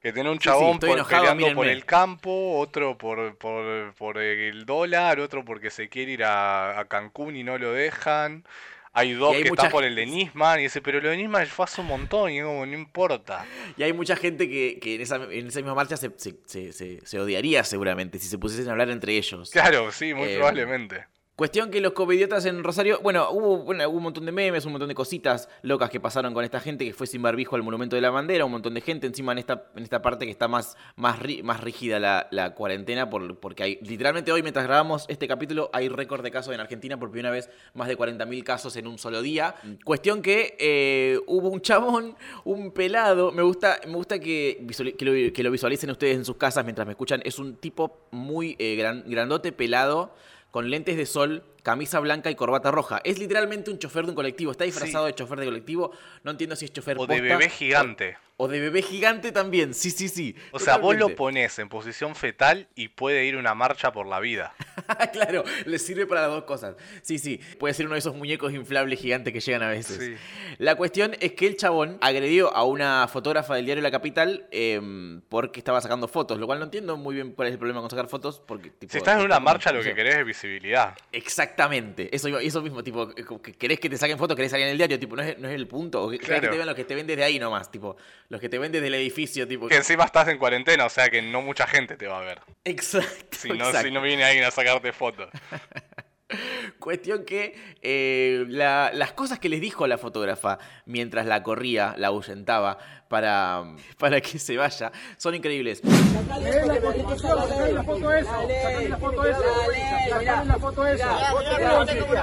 Que 0.00 0.12
tiene 0.12 0.30
un 0.30 0.38
Sí, 0.38 0.44
chabón 0.44 0.74
estoy 0.74 0.88
por- 0.90 0.98
enojado, 0.98 1.20
peleando 1.22 1.54
por 1.54 1.66
el 1.66 1.84
campo, 1.84 2.58
otro 2.58 2.96
por, 2.96 3.36
por, 3.36 3.92
por 3.94 4.18
el 4.18 4.64
dólar, 4.64 5.20
otro 5.20 5.44
porque 5.44 5.70
se 5.70 5.88
quiere 5.90 6.12
ir 6.12 6.24
a, 6.24 6.78
a 6.80 6.84
Cancún 6.86 7.36
y 7.36 7.44
no 7.44 7.58
lo 7.58 7.72
dejan. 7.72 8.44
Hay 8.92 9.12
dos 9.12 9.36
hay 9.36 9.42
que 9.44 9.50
mucha 9.50 9.62
están 9.64 9.72
por 9.72 9.84
el 9.84 9.94
de 9.94 10.06
Nisman 10.06 10.58
y 10.58 10.62
dice, 10.64 10.80
pero 10.80 11.00
lo 11.00 11.10
de 11.10 11.16
Nisman 11.18 11.46
fue 11.46 11.64
hace 11.64 11.80
un 11.80 11.86
montón 11.86 12.30
y 12.32 12.38
es 12.38 12.44
como, 12.44 12.64
no 12.66 12.72
importa. 12.74 13.44
Y 13.76 13.82
hay 13.82 13.92
mucha 13.92 14.16
gente 14.16 14.48
que, 14.48 14.78
que 14.80 14.96
en, 14.96 15.02
esa, 15.02 15.16
en 15.16 15.46
esa 15.46 15.60
misma 15.60 15.74
marcha 15.74 15.96
se, 15.96 16.10
se- 16.16 16.38
se- 16.46 16.72
se- 16.72 17.00
se 17.06 17.20
odiaría 17.20 17.62
seguramente 17.62 18.18
si 18.18 18.26
se 18.26 18.38
pusiesen 18.38 18.68
a 18.68 18.72
hablar 18.72 18.90
entre 18.90 19.16
ellos. 19.16 19.50
Claro, 19.50 19.92
sí, 19.92 20.12
muy 20.14 20.28
Eh, 20.30 20.36
probablemente. 20.36 21.04
Cuestión 21.40 21.70
que 21.70 21.80
los 21.80 21.94
covidiotas 21.94 22.44
en 22.44 22.62
Rosario, 22.62 23.00
bueno 23.02 23.30
hubo, 23.30 23.64
bueno, 23.64 23.88
hubo 23.88 23.96
un 23.96 24.02
montón 24.02 24.26
de 24.26 24.30
memes, 24.30 24.66
un 24.66 24.72
montón 24.72 24.90
de 24.90 24.94
cositas 24.94 25.48
locas 25.62 25.88
que 25.88 25.98
pasaron 25.98 26.34
con 26.34 26.44
esta 26.44 26.60
gente 26.60 26.84
que 26.84 26.92
fue 26.92 27.06
sin 27.06 27.22
barbijo 27.22 27.56
al 27.56 27.62
Monumento 27.62 27.96
de 27.96 28.02
la 28.02 28.10
Bandera, 28.10 28.44
un 28.44 28.52
montón 28.52 28.74
de 28.74 28.82
gente 28.82 29.06
encima 29.06 29.32
en 29.32 29.38
esta, 29.38 29.70
en 29.74 29.82
esta 29.82 30.02
parte 30.02 30.26
que 30.26 30.30
está 30.32 30.48
más, 30.48 30.76
más, 30.96 31.18
más 31.42 31.60
rígida 31.62 31.98
la, 31.98 32.28
la 32.30 32.52
cuarentena, 32.54 33.08
por, 33.08 33.38
porque 33.40 33.62
hay, 33.62 33.78
literalmente 33.80 34.30
hoy 34.32 34.42
mientras 34.42 34.66
grabamos 34.66 35.06
este 35.08 35.26
capítulo 35.26 35.70
hay 35.72 35.88
récord 35.88 36.22
de 36.22 36.30
casos 36.30 36.52
en 36.52 36.60
Argentina 36.60 37.00
por 37.00 37.10
primera 37.10 37.30
vez, 37.30 37.48
más 37.72 37.88
de 37.88 37.96
40.000 37.96 38.44
casos 38.44 38.76
en 38.76 38.86
un 38.86 38.98
solo 38.98 39.22
día. 39.22 39.54
Cuestión 39.82 40.20
que 40.20 40.56
eh, 40.58 41.20
hubo 41.26 41.48
un 41.48 41.62
chabón, 41.62 42.16
un 42.44 42.70
pelado, 42.70 43.32
me 43.32 43.40
gusta, 43.40 43.80
me 43.86 43.94
gusta 43.94 44.18
que, 44.18 44.62
que, 44.98 45.04
lo, 45.06 45.32
que 45.32 45.42
lo 45.42 45.50
visualicen 45.50 45.90
ustedes 45.90 46.16
en 46.16 46.26
sus 46.26 46.36
casas 46.36 46.66
mientras 46.66 46.86
me 46.86 46.92
escuchan, 46.92 47.22
es 47.24 47.38
un 47.38 47.56
tipo 47.56 48.08
muy 48.10 48.56
eh, 48.58 48.76
gran- 48.76 49.04
grandote, 49.06 49.52
pelado, 49.52 50.12
con 50.50 50.70
lentes 50.70 50.96
de 50.96 51.06
sol, 51.06 51.44
camisa 51.62 52.00
blanca 52.00 52.30
y 52.30 52.34
corbata 52.34 52.70
roja. 52.70 53.00
Es 53.04 53.18
literalmente 53.18 53.70
un 53.70 53.78
chofer 53.78 54.04
de 54.04 54.10
un 54.10 54.14
colectivo, 54.14 54.50
está 54.50 54.64
disfrazado 54.64 55.06
de 55.06 55.14
chofer 55.14 55.38
de 55.40 55.46
colectivo, 55.46 55.92
no 56.24 56.30
entiendo 56.30 56.56
si 56.56 56.64
es 56.64 56.72
chofer 56.72 56.96
O 56.98 57.06
de 57.06 57.20
bebé 57.20 57.48
gigante. 57.48 58.16
O, 58.16 58.29
o 58.42 58.48
de 58.48 58.58
bebé 58.58 58.80
gigante 58.80 59.32
también, 59.32 59.74
sí, 59.74 59.90
sí, 59.90 60.08
sí. 60.08 60.34
O 60.52 60.58
sea, 60.58 60.78
vos 60.78 60.96
lo 60.96 61.14
pones 61.14 61.58
en 61.58 61.68
posición 61.68 62.14
fetal 62.14 62.68
y 62.74 62.88
puede 62.88 63.26
ir 63.26 63.36
una 63.36 63.54
marcha 63.54 63.92
por 63.92 64.06
la 64.06 64.18
vida. 64.18 64.54
claro, 65.12 65.44
le 65.66 65.78
sirve 65.78 66.06
para 66.06 66.22
las 66.22 66.30
dos 66.30 66.44
cosas. 66.44 66.74
Sí, 67.02 67.18
sí, 67.18 67.38
puede 67.58 67.74
ser 67.74 67.84
uno 67.84 67.96
de 67.96 67.98
esos 67.98 68.14
muñecos 68.14 68.54
inflables 68.54 68.98
gigantes 68.98 69.34
que 69.34 69.40
llegan 69.40 69.62
a 69.62 69.68
veces. 69.68 69.98
Sí. 69.98 70.16
La 70.56 70.74
cuestión 70.76 71.14
es 71.20 71.32
que 71.32 71.46
el 71.46 71.56
chabón 71.56 71.98
agredió 72.00 72.56
a 72.56 72.64
una 72.64 73.06
fotógrafa 73.08 73.56
del 73.56 73.66
diario 73.66 73.82
La 73.82 73.90
Capital 73.90 74.46
eh, 74.52 74.80
porque 75.28 75.60
estaba 75.60 75.78
sacando 75.82 76.08
fotos, 76.08 76.38
lo 76.38 76.46
cual 76.46 76.60
no 76.60 76.64
entiendo 76.64 76.96
muy 76.96 77.16
bien 77.16 77.32
cuál 77.32 77.48
es 77.48 77.52
el 77.52 77.58
problema 77.58 77.82
con 77.82 77.90
sacar 77.90 78.08
fotos. 78.08 78.40
Porque, 78.46 78.70
tipo, 78.70 78.90
Si 78.90 78.96
estás 78.96 79.18
en 79.18 79.26
una 79.26 79.38
marcha, 79.38 79.70
lo 79.70 79.82
que 79.82 79.94
querés 79.94 80.16
es 80.16 80.24
visibilidad. 80.24 80.96
Exactamente, 81.12 82.08
eso, 82.16 82.38
eso 82.38 82.62
mismo, 82.62 82.82
tipo, 82.82 83.10
eh, 83.14 83.52
querés 83.58 83.78
que 83.78 83.90
te 83.90 83.98
saquen 83.98 84.16
fotos, 84.16 84.34
querés 84.34 84.50
salir 84.50 84.64
en 84.64 84.72
el 84.72 84.78
diario, 84.78 84.98
tipo, 84.98 85.14
no 85.14 85.22
es, 85.22 85.38
no 85.38 85.46
es 85.46 85.54
el 85.54 85.66
punto, 85.68 86.04
o 86.04 86.10
que, 86.10 86.18
querés 86.18 86.36
que 86.36 86.40
Claro. 86.40 86.52
te 86.52 86.56
vean 86.56 86.66
los 86.68 86.76
que 86.76 86.84
te 86.84 86.94
ven 86.94 87.06
desde 87.06 87.22
ahí 87.22 87.38
nomás, 87.38 87.70
tipo, 87.70 87.96
los 88.30 88.40
que 88.40 88.48
te 88.48 88.58
ven 88.58 88.72
desde 88.72 88.86
el 88.86 88.94
edificio, 88.94 89.46
tipo. 89.46 89.68
Que 89.68 89.76
encima 89.76 90.04
estás 90.04 90.28
en 90.28 90.38
cuarentena, 90.38 90.86
o 90.86 90.88
sea 90.88 91.10
que 91.10 91.20
no 91.20 91.42
mucha 91.42 91.66
gente 91.66 91.96
te 91.96 92.06
va 92.06 92.20
a 92.20 92.24
ver. 92.24 92.40
Exacto, 92.64 93.36
Si 93.36 93.48
no, 93.48 93.56
exacto. 93.66 93.82
si 93.88 93.90
no 93.92 94.00
viene 94.00 94.24
alguien 94.24 94.44
a 94.44 94.50
sacarte 94.50 94.92
fotos. 94.92 95.28
Cuestión 96.78 97.24
que 97.24 97.56
eh, 97.82 98.44
la- 98.48 98.92
las 98.94 99.12
cosas 99.12 99.38
que 99.40 99.48
les 99.48 99.60
dijo 99.60 99.86
la 99.88 99.98
fotógrafa 99.98 100.58
mientras 100.86 101.26
la 101.26 101.42
corría, 101.42 101.94
la 101.98 102.06
ahuyentaba 102.08 102.78
para, 103.10 103.64
para 103.98 104.20
que 104.20 104.38
se 104.38 104.56
vaya, 104.56 104.92
son 105.18 105.34
increíbles. 105.34 105.82
La 105.82 105.90
la 105.90 106.54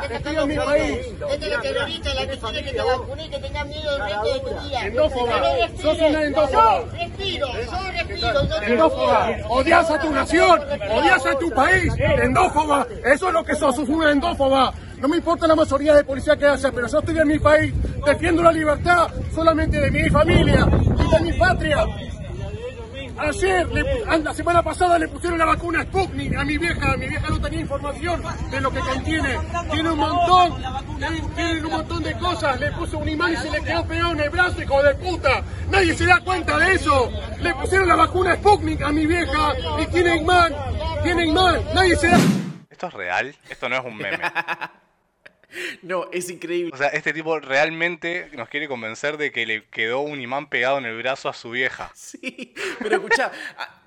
que 0.08 0.20
tiene 1.38 1.58
que 1.62 2.72
te 2.72 3.30
que 3.30 3.40
tengas 3.40 3.68
miedo 3.68 3.92
del 3.92 4.02
resto 4.02 4.34
de 4.34 4.40
tu 4.40 4.62
vida. 4.62 4.86
Endófoba. 4.86 5.42
Respiro. 6.94 7.48
Endófoba, 8.66 9.38
odias 9.50 9.92
a 9.92 10.00
tu 10.00 10.10
nación, 10.12 10.62
odias 10.90 11.26
a 11.26 11.38
tu 11.38 11.50
país, 11.52 11.94
endófoba, 11.98 12.88
eso 13.06 13.28
es 13.28 13.34
lo 13.34 13.44
que 13.44 13.56
sos, 13.56 13.76
sos 13.76 13.90
una 13.90 14.12
endófoba. 14.12 14.74
No 15.00 15.08
me 15.08 15.18
importa 15.18 15.48
la 15.48 15.56
mayoría 15.56 15.94
de 15.94 16.04
policía 16.04 16.36
que 16.36 16.46
haya, 16.48 16.72
pero 16.72 16.88
yo 16.88 17.00
estoy 17.00 17.18
en 17.20 17.28
mi 17.28 17.40
país, 17.40 17.74
defiendo 18.06 18.42
la 18.42 18.52
libertad 18.52 19.08
solamente 19.34 19.80
de 19.80 19.92
mi 19.92 20.10
familia 20.10 20.68
y 20.72 21.16
de 21.16 21.32
mi 21.32 21.38
patria. 21.38 21.86
Ayer, 23.20 23.68
le- 23.70 24.06
la 24.24 24.34
semana 24.34 24.62
pasada 24.62 25.00
le 25.00 25.08
pusieron 25.08 25.40
la 25.40 25.46
vacuna 25.46 25.84
Sputnik 25.84 26.36
a 26.36 26.44
mi 26.46 26.58
vieja, 26.58 26.96
mi 26.98 27.08
vieja 27.08 27.28
no 27.30 27.42
tenía 27.42 27.62
información 27.62 28.22
de 28.52 28.62
lo 28.62 28.72
que 28.72 28.80
contiene. 28.80 29.40
Tiene 29.72 29.90
un 29.92 29.98
montón, 30.00 30.54
tiene, 31.00 31.22
tiene 31.36 31.66
un 31.66 31.72
montón 31.72 32.04
de 32.04 32.14
cosas, 32.18 32.60
le 32.60 32.72
puso 32.74 33.00
un 33.00 33.10
imán 33.10 33.34
y 33.34 33.38
se 33.38 33.50
le 33.50 33.62
quedó 33.62 33.86
pegado 33.88 34.12
en 34.14 34.20
el 34.20 34.30
brazo, 34.30 34.62
hijo 34.62 34.84
de 34.84 34.94
puta. 34.96 35.42
Nadie 35.72 35.96
se 35.96 36.06
da 36.06 36.20
cuenta 36.22 36.58
de 36.60 36.74
eso. 36.74 37.12
Le 37.42 37.54
pusieron 37.56 37.88
la 37.88 37.96
vacuna 37.96 38.36
Sputnik 38.36 38.82
a 38.84 38.92
mi 38.92 39.06
vieja 39.08 39.54
y 39.82 39.86
tiene 39.88 40.18
imán, 40.18 40.54
tiene 41.04 41.26
imán, 41.26 41.60
nadie 41.74 41.96
se 41.96 42.08
da 42.10 42.18
¿Esto 42.70 42.88
es 42.88 42.94
real? 42.94 43.36
Esto 43.50 43.68
no 43.70 43.78
es 43.78 43.86
un 43.86 43.98
meme. 43.98 44.20
No, 45.82 46.08
es 46.12 46.30
increíble. 46.30 46.72
O 46.74 46.78
sea, 46.78 46.88
este 46.90 47.14
tipo 47.14 47.40
realmente 47.40 48.30
nos 48.34 48.50
quiere 48.50 48.68
convencer 48.68 49.18
de 49.18 49.32
que 49.32 49.46
le 49.46 49.66
quedó 49.66 50.02
un 50.02 50.20
imán 50.20 50.50
pegado 50.50 50.78
en 50.78 50.86
el 50.86 50.98
brazo 50.98 51.30
a 51.30 51.34
su 51.34 51.52
vieja. 51.52 51.92
Sí, 51.94 52.54
pero 52.80 52.98
escucha, 52.98 53.32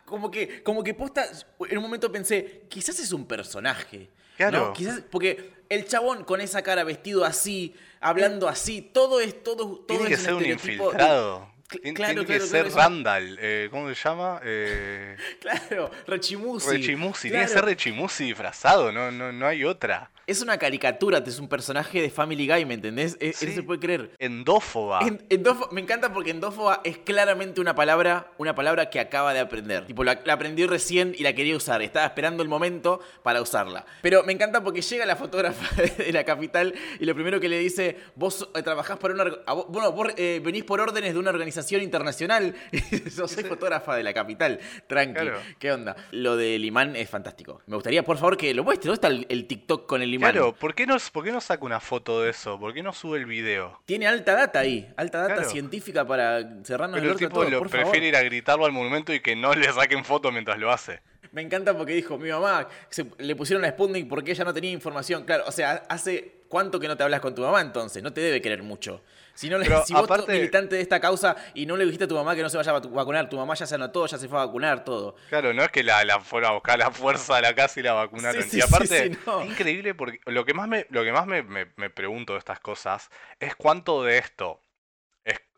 como 0.04 0.30
que, 0.30 0.62
como 0.62 0.82
que 0.82 0.94
posta, 0.94 1.24
en 1.68 1.78
un 1.78 1.82
momento 1.82 2.10
pensé, 2.10 2.62
quizás 2.68 2.98
es 3.00 3.12
un 3.12 3.26
personaje. 3.26 4.08
Claro. 4.36 4.68
¿no? 4.68 4.72
Quizás, 4.72 5.02
porque 5.10 5.52
el 5.68 5.86
chabón 5.86 6.24
con 6.24 6.40
esa 6.40 6.62
cara 6.62 6.82
vestido 6.84 7.24
así, 7.24 7.74
hablando 8.00 8.48
así, 8.48 8.82
todo 8.82 9.20
es 9.20 9.42
todo, 9.42 9.76
todo 9.76 9.84
Tiene 9.86 10.06
que 10.06 10.16
ser 10.16 10.34
un 10.34 10.44
infiltrado. 10.44 11.48
Tien- 11.70 11.94
claro, 11.94 12.12
tiene 12.12 12.26
claro, 12.26 12.40
que 12.42 12.46
ser 12.48 12.66
claro, 12.66 12.76
Randall. 12.76 13.38
eh, 13.40 13.68
¿Cómo 13.70 13.88
se 13.88 13.94
llama? 13.94 14.40
Eh, 14.44 15.16
Claro, 15.40 15.90
Rechimusi. 16.06 16.70
Rechimusi. 16.70 17.28
Tiene 17.30 17.44
que 17.44 17.48
ser 17.52 17.64
Rechimusi 17.64 18.24
disfrazado. 18.24 18.92
No, 18.92 19.10
no, 19.10 19.32
no 19.32 19.46
hay 19.46 19.64
otra. 19.64 20.10
Es 20.26 20.42
una 20.42 20.58
caricatura, 20.58 21.18
es 21.26 21.40
un 21.40 21.48
personaje 21.48 22.00
de 22.00 22.08
Family 22.08 22.46
Guy, 22.46 22.64
¿me 22.64 22.74
entendés? 22.74 23.16
Es- 23.20 23.36
Sí. 23.38 23.46
No 23.46 23.52
se 23.52 23.62
puede 23.64 23.80
creer. 23.80 24.10
Endófoba. 24.18 25.00
En- 25.02 25.26
endófo- 25.28 25.68
me 25.72 25.80
encanta 25.80 26.12
porque 26.12 26.30
endófoba 26.30 26.80
es 26.84 26.98
claramente 26.98 27.60
una 27.60 27.74
palabra, 27.74 28.30
una 28.38 28.54
palabra 28.54 28.90
que 28.90 29.00
acaba 29.00 29.32
de 29.34 29.40
aprender. 29.40 29.86
Tipo, 29.86 30.04
la, 30.04 30.20
la 30.24 30.34
aprendió 30.34 30.66
recién 30.68 31.14
y 31.18 31.22
la 31.24 31.32
quería 31.34 31.56
usar. 31.56 31.82
Estaba 31.82 32.06
esperando 32.06 32.42
el 32.44 32.48
momento 32.48 33.00
para 33.24 33.42
usarla. 33.42 33.84
Pero 34.02 34.22
me 34.22 34.32
encanta 34.32 34.62
porque 34.62 34.82
llega 34.82 35.04
la 35.04 35.16
fotógrafa 35.16 35.64
de 35.98 36.12
la 36.12 36.24
capital 36.24 36.74
y 37.00 37.04
lo 37.06 37.14
primero 37.14 37.40
que 37.40 37.48
le 37.48 37.58
dice, 37.58 37.96
vos 38.14 38.48
eh, 38.54 38.62
trabajás 38.62 38.98
para 38.98 39.14
una... 39.14 39.24
vos- 39.24 39.66
bueno, 39.68 39.90
vos 39.92 40.08
eh, 40.16 40.40
venís 40.44 40.62
por 40.64 40.80
órdenes 40.80 41.12
de 41.12 41.18
una 41.18 41.30
organización 41.30 41.59
internacional. 41.82 42.54
Yo 43.16 43.28
soy 43.28 43.44
fotógrafa 43.44 43.96
de 43.96 44.02
la 44.02 44.12
capital. 44.14 44.58
Tranqui. 44.86 45.12
Claro. 45.20 45.40
¿Qué 45.58 45.72
onda? 45.72 45.96
Lo 46.12 46.36
del 46.36 46.64
imán 46.64 46.96
es 46.96 47.08
fantástico. 47.10 47.62
Me 47.66 47.74
gustaría, 47.76 48.02
por 48.04 48.16
favor, 48.16 48.36
que 48.36 48.52
lo 48.54 48.64
muestre. 48.64 48.88
¿Dónde 48.88 48.94
está 48.94 49.08
el, 49.08 49.26
el 49.28 49.46
TikTok 49.46 49.86
con 49.86 50.02
el 50.02 50.12
imán? 50.14 50.32
Claro, 50.32 50.52
¿por 50.54 50.74
qué, 50.74 50.86
no, 50.86 50.96
¿por 51.12 51.24
qué 51.24 51.32
no 51.32 51.40
saca 51.40 51.64
una 51.64 51.80
foto 51.80 52.22
de 52.22 52.30
eso? 52.30 52.58
¿Por 52.58 52.72
qué 52.74 52.82
no 52.82 52.92
sube 52.92 53.18
el 53.18 53.26
video? 53.26 53.80
Tiene 53.86 54.06
alta 54.06 54.34
data 54.34 54.60
ahí, 54.60 54.88
alta 54.96 55.18
data 55.20 55.34
Claro. 55.34 55.50
científica 55.50 56.06
para 56.06 56.40
cerrarnos 56.64 56.98
Pero 57.00 57.12
el 57.12 57.18
el 57.22 57.28
tipo 57.28 57.44
lo 57.44 57.60
prefiere 57.60 57.84
favor. 57.84 58.02
ir 58.02 58.16
a 58.16 58.22
gritarlo 58.22 58.64
al 58.66 58.72
monumento 58.72 59.12
y 59.12 59.20
que 59.20 59.36
no 59.36 59.54
le 59.54 59.72
saquen 59.72 60.04
foto 60.04 60.30
mientras 60.32 60.58
lo 60.58 60.70
hace. 60.72 61.00
Me 61.32 61.42
encanta 61.42 61.76
porque 61.76 61.92
dijo, 61.94 62.18
mi 62.18 62.30
mamá, 62.30 62.68
se- 62.88 63.06
le 63.18 63.36
pusieron 63.36 63.62
la 63.62 63.70
Sputnik 63.70 64.08
porque 64.08 64.32
ella 64.32 64.44
no 64.44 64.52
tenía 64.54 64.70
información. 64.72 65.24
Claro, 65.24 65.44
o 65.46 65.52
sea, 65.52 65.84
hace 65.88 66.40
cuánto 66.48 66.80
que 66.80 66.88
no 66.88 66.96
te 66.96 67.04
hablas 67.04 67.20
con 67.20 67.34
tu 67.34 67.42
mamá 67.42 67.60
entonces, 67.60 68.02
no 68.02 68.12
te 68.12 68.20
debe 68.20 68.42
querer 68.42 68.62
mucho. 68.62 69.02
Si, 69.34 69.48
no 69.48 69.56
le- 69.56 69.64
Pero 69.66 69.84
si 69.86 69.94
vos 69.94 70.06
sos 70.08 70.28
militante 70.28 70.74
de 70.76 70.82
esta 70.82 70.98
causa 71.00 71.36
y 71.54 71.64
no 71.66 71.76
le 71.76 71.84
dijiste 71.84 72.04
a 72.04 72.08
tu 72.08 72.16
mamá 72.16 72.34
que 72.34 72.42
no 72.42 72.50
se 72.50 72.56
vaya 72.56 72.72
a 72.72 72.80
vacu- 72.82 72.92
vacunar, 72.92 73.28
tu 73.30 73.36
mamá 73.36 73.54
ya 73.54 73.64
se 73.64 73.76
anotó, 73.76 74.04
ya 74.06 74.18
se 74.18 74.28
fue 74.28 74.38
a 74.40 74.44
vacunar, 74.46 74.84
todo. 74.84 75.14
Claro, 75.28 75.54
no 75.54 75.62
es 75.62 75.70
que 75.70 75.82
la, 75.84 76.04
la 76.04 76.20
fueron 76.20 76.50
a 76.50 76.54
buscar 76.54 76.74
a 76.74 76.86
la 76.86 76.90
fuerza 76.90 77.36
a 77.36 77.40
la 77.40 77.54
casa 77.54 77.78
y 77.80 77.84
la 77.84 77.92
vacunaron. 77.92 78.42
Sí, 78.42 78.50
sí, 78.50 78.58
y 78.58 78.60
aparte, 78.60 78.86
sí, 79.08 79.14
sí, 79.14 79.18
no. 79.24 79.40
es 79.42 79.50
increíble 79.50 79.94
porque 79.94 80.20
lo 80.26 80.44
que 80.44 80.52
más 80.52 80.68
me, 80.68 80.86
lo 80.90 81.04
que 81.04 81.12
más 81.12 81.26
me, 81.26 81.42
me- 81.44 81.68
me 81.76 81.88
pregunto 81.90 82.32
de 82.34 82.40
estas 82.40 82.58
cosas 82.60 83.08
es 83.38 83.54
cuánto 83.54 84.02
de 84.02 84.18
esto 84.18 84.60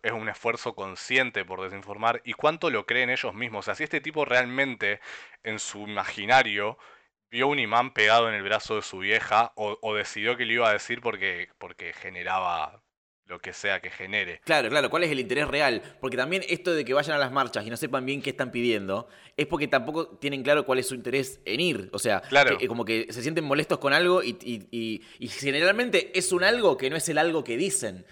es, 0.03 0.13
un 0.13 0.29
esfuerzo 0.29 0.75
consciente 0.75 1.45
por 1.45 1.61
desinformar 1.63 2.21
y 2.25 2.33
cuánto 2.33 2.71
lo 2.71 2.87
creen 2.87 3.11
ellos 3.11 3.35
mismos. 3.35 3.61
O 3.61 3.63
sea, 3.67 3.75
si 3.75 3.85
este 3.85 4.01
tipo 4.01 4.25
realmente 4.25 5.01
en 5.45 5.59
su 5.59 5.87
imaginario 5.89 6.79
vio 7.31 7.49
un 7.49 7.59
imán 7.59 7.93
pegado 7.95 8.29
en 8.29 8.35
el 8.35 8.43
brazo 8.43 8.77
de 8.77 8.83
su 8.83 8.99
vieja 8.99 9.53
o, 9.57 9.79
o 9.81 9.95
decidió 9.95 10.37
que 10.37 10.45
le 10.45 10.55
iba 10.55 10.69
a 10.69 10.73
decir 10.73 11.01
porque, 11.01 11.49
porque 11.59 11.93
generaba 11.93 12.83
lo 13.27 13.39
que 13.39 13.53
sea 13.55 13.81
que 13.81 13.89
genere. 13.91 14.41
Claro, 14.45 14.69
claro, 14.69 14.91
¿cuál 14.91 15.05
es 15.05 15.11
el 15.11 15.21
interés 15.21 15.47
real? 15.49 15.81
Porque 16.01 16.17
también 16.17 16.43
esto 16.49 16.75
de 16.75 16.85
que 16.85 16.93
vayan 16.93 17.17
a 17.17 17.19
las 17.19 17.33
marchas 17.33 17.65
y 17.65 17.71
no 17.71 17.77
sepan 17.79 18.05
bien 18.05 18.21
qué 18.21 18.31
están 18.31 18.51
pidiendo, 18.51 19.09
es 19.37 19.47
porque 19.47 19.69
tampoco 19.69 20.09
tienen 20.19 20.43
claro 20.43 20.67
cuál 20.67 20.81
es 20.81 20.89
su 20.89 20.95
interés 20.97 21.41
en 21.47 21.61
ir. 21.61 21.89
O 21.93 21.99
sea, 21.99 22.21
Claro. 22.23 22.59
que- 22.59 22.67
como 22.69 22.85
que 22.85 23.07
se 23.11 23.23
sienten 23.23 23.45
molestos 23.45 23.79
con 23.79 23.93
algo 23.95 24.23
y, 24.23 24.37
y- 24.43 24.67
y- 24.71 25.01
y 25.21 25.29
generalmente 25.29 26.11
es 26.19 26.33
un 26.33 26.43
algo 26.45 26.77
que 26.77 26.91
no 26.91 26.97
es 26.97 27.09
el 27.09 27.17
algo 27.17 27.45
que 27.45 27.57
dicen. 27.57 28.05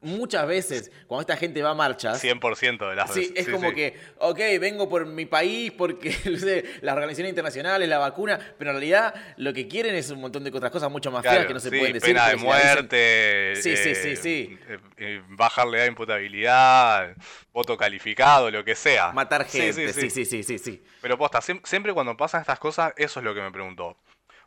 Muchas 0.00 0.46
veces, 0.46 0.92
cuando 1.08 1.22
esta 1.22 1.36
gente 1.36 1.60
va 1.60 1.70
a 1.70 1.74
marchas, 1.74 2.22
100% 2.22 2.88
de 2.88 2.94
las 2.94 3.12
Sí, 3.12 3.20
veces. 3.20 3.32
es 3.36 3.44
sí, 3.46 3.50
como 3.50 3.70
sí. 3.70 3.74
que, 3.74 3.96
ok, 4.18 4.38
vengo 4.60 4.88
por 4.88 5.04
mi 5.06 5.26
país 5.26 5.72
porque 5.72 6.10
no 6.30 6.38
sé, 6.38 6.64
las 6.82 6.94
organizaciones 6.94 7.30
internacionales, 7.30 7.88
la 7.88 7.98
vacuna, 7.98 8.38
pero 8.58 8.70
en 8.70 8.76
realidad 8.76 9.12
lo 9.38 9.52
que 9.52 9.66
quieren 9.66 9.96
es 9.96 10.10
un 10.10 10.20
montón 10.20 10.44
de 10.44 10.50
otras 10.56 10.70
cosas 10.70 10.88
mucho 10.90 11.10
más 11.10 11.22
feas 11.24 11.46
que 11.46 11.52
no 11.54 11.58
se 11.58 11.70
sí, 11.70 11.76
pueden 11.78 11.94
decir. 11.94 12.10
Pena 12.10 12.28
de 12.28 12.36
la 12.36 12.38
dicen- 12.38 12.44
muerte. 12.46 13.52
Sí, 13.56 13.76
sí, 13.76 13.94
sí, 13.96 14.08
eh, 14.10 14.16
sí. 14.16 14.58
eh, 14.68 14.78
eh, 14.98 15.22
bajarle 15.30 15.82
a 15.82 15.86
imputabilidad, 15.86 17.16
voto 17.52 17.76
calificado, 17.76 18.50
lo 18.50 18.64
que 18.64 18.74
sea. 18.76 19.10
Matar 19.12 19.48
Sí, 19.48 19.58
gente, 19.60 19.92
sí, 19.92 20.10
sí, 20.10 20.24
sí, 20.24 20.42
sí, 20.44 20.58
sí. 20.58 20.82
Pero 21.02 21.18
posta, 21.18 21.40
siem- 21.40 21.60
siempre 21.64 21.92
cuando 21.92 22.16
pasan 22.16 22.40
estas 22.42 22.58
cosas, 22.60 22.92
eso 22.96 23.20
es 23.20 23.24
lo 23.24 23.34
que 23.34 23.40
me 23.40 23.50
preguntó. 23.50 23.96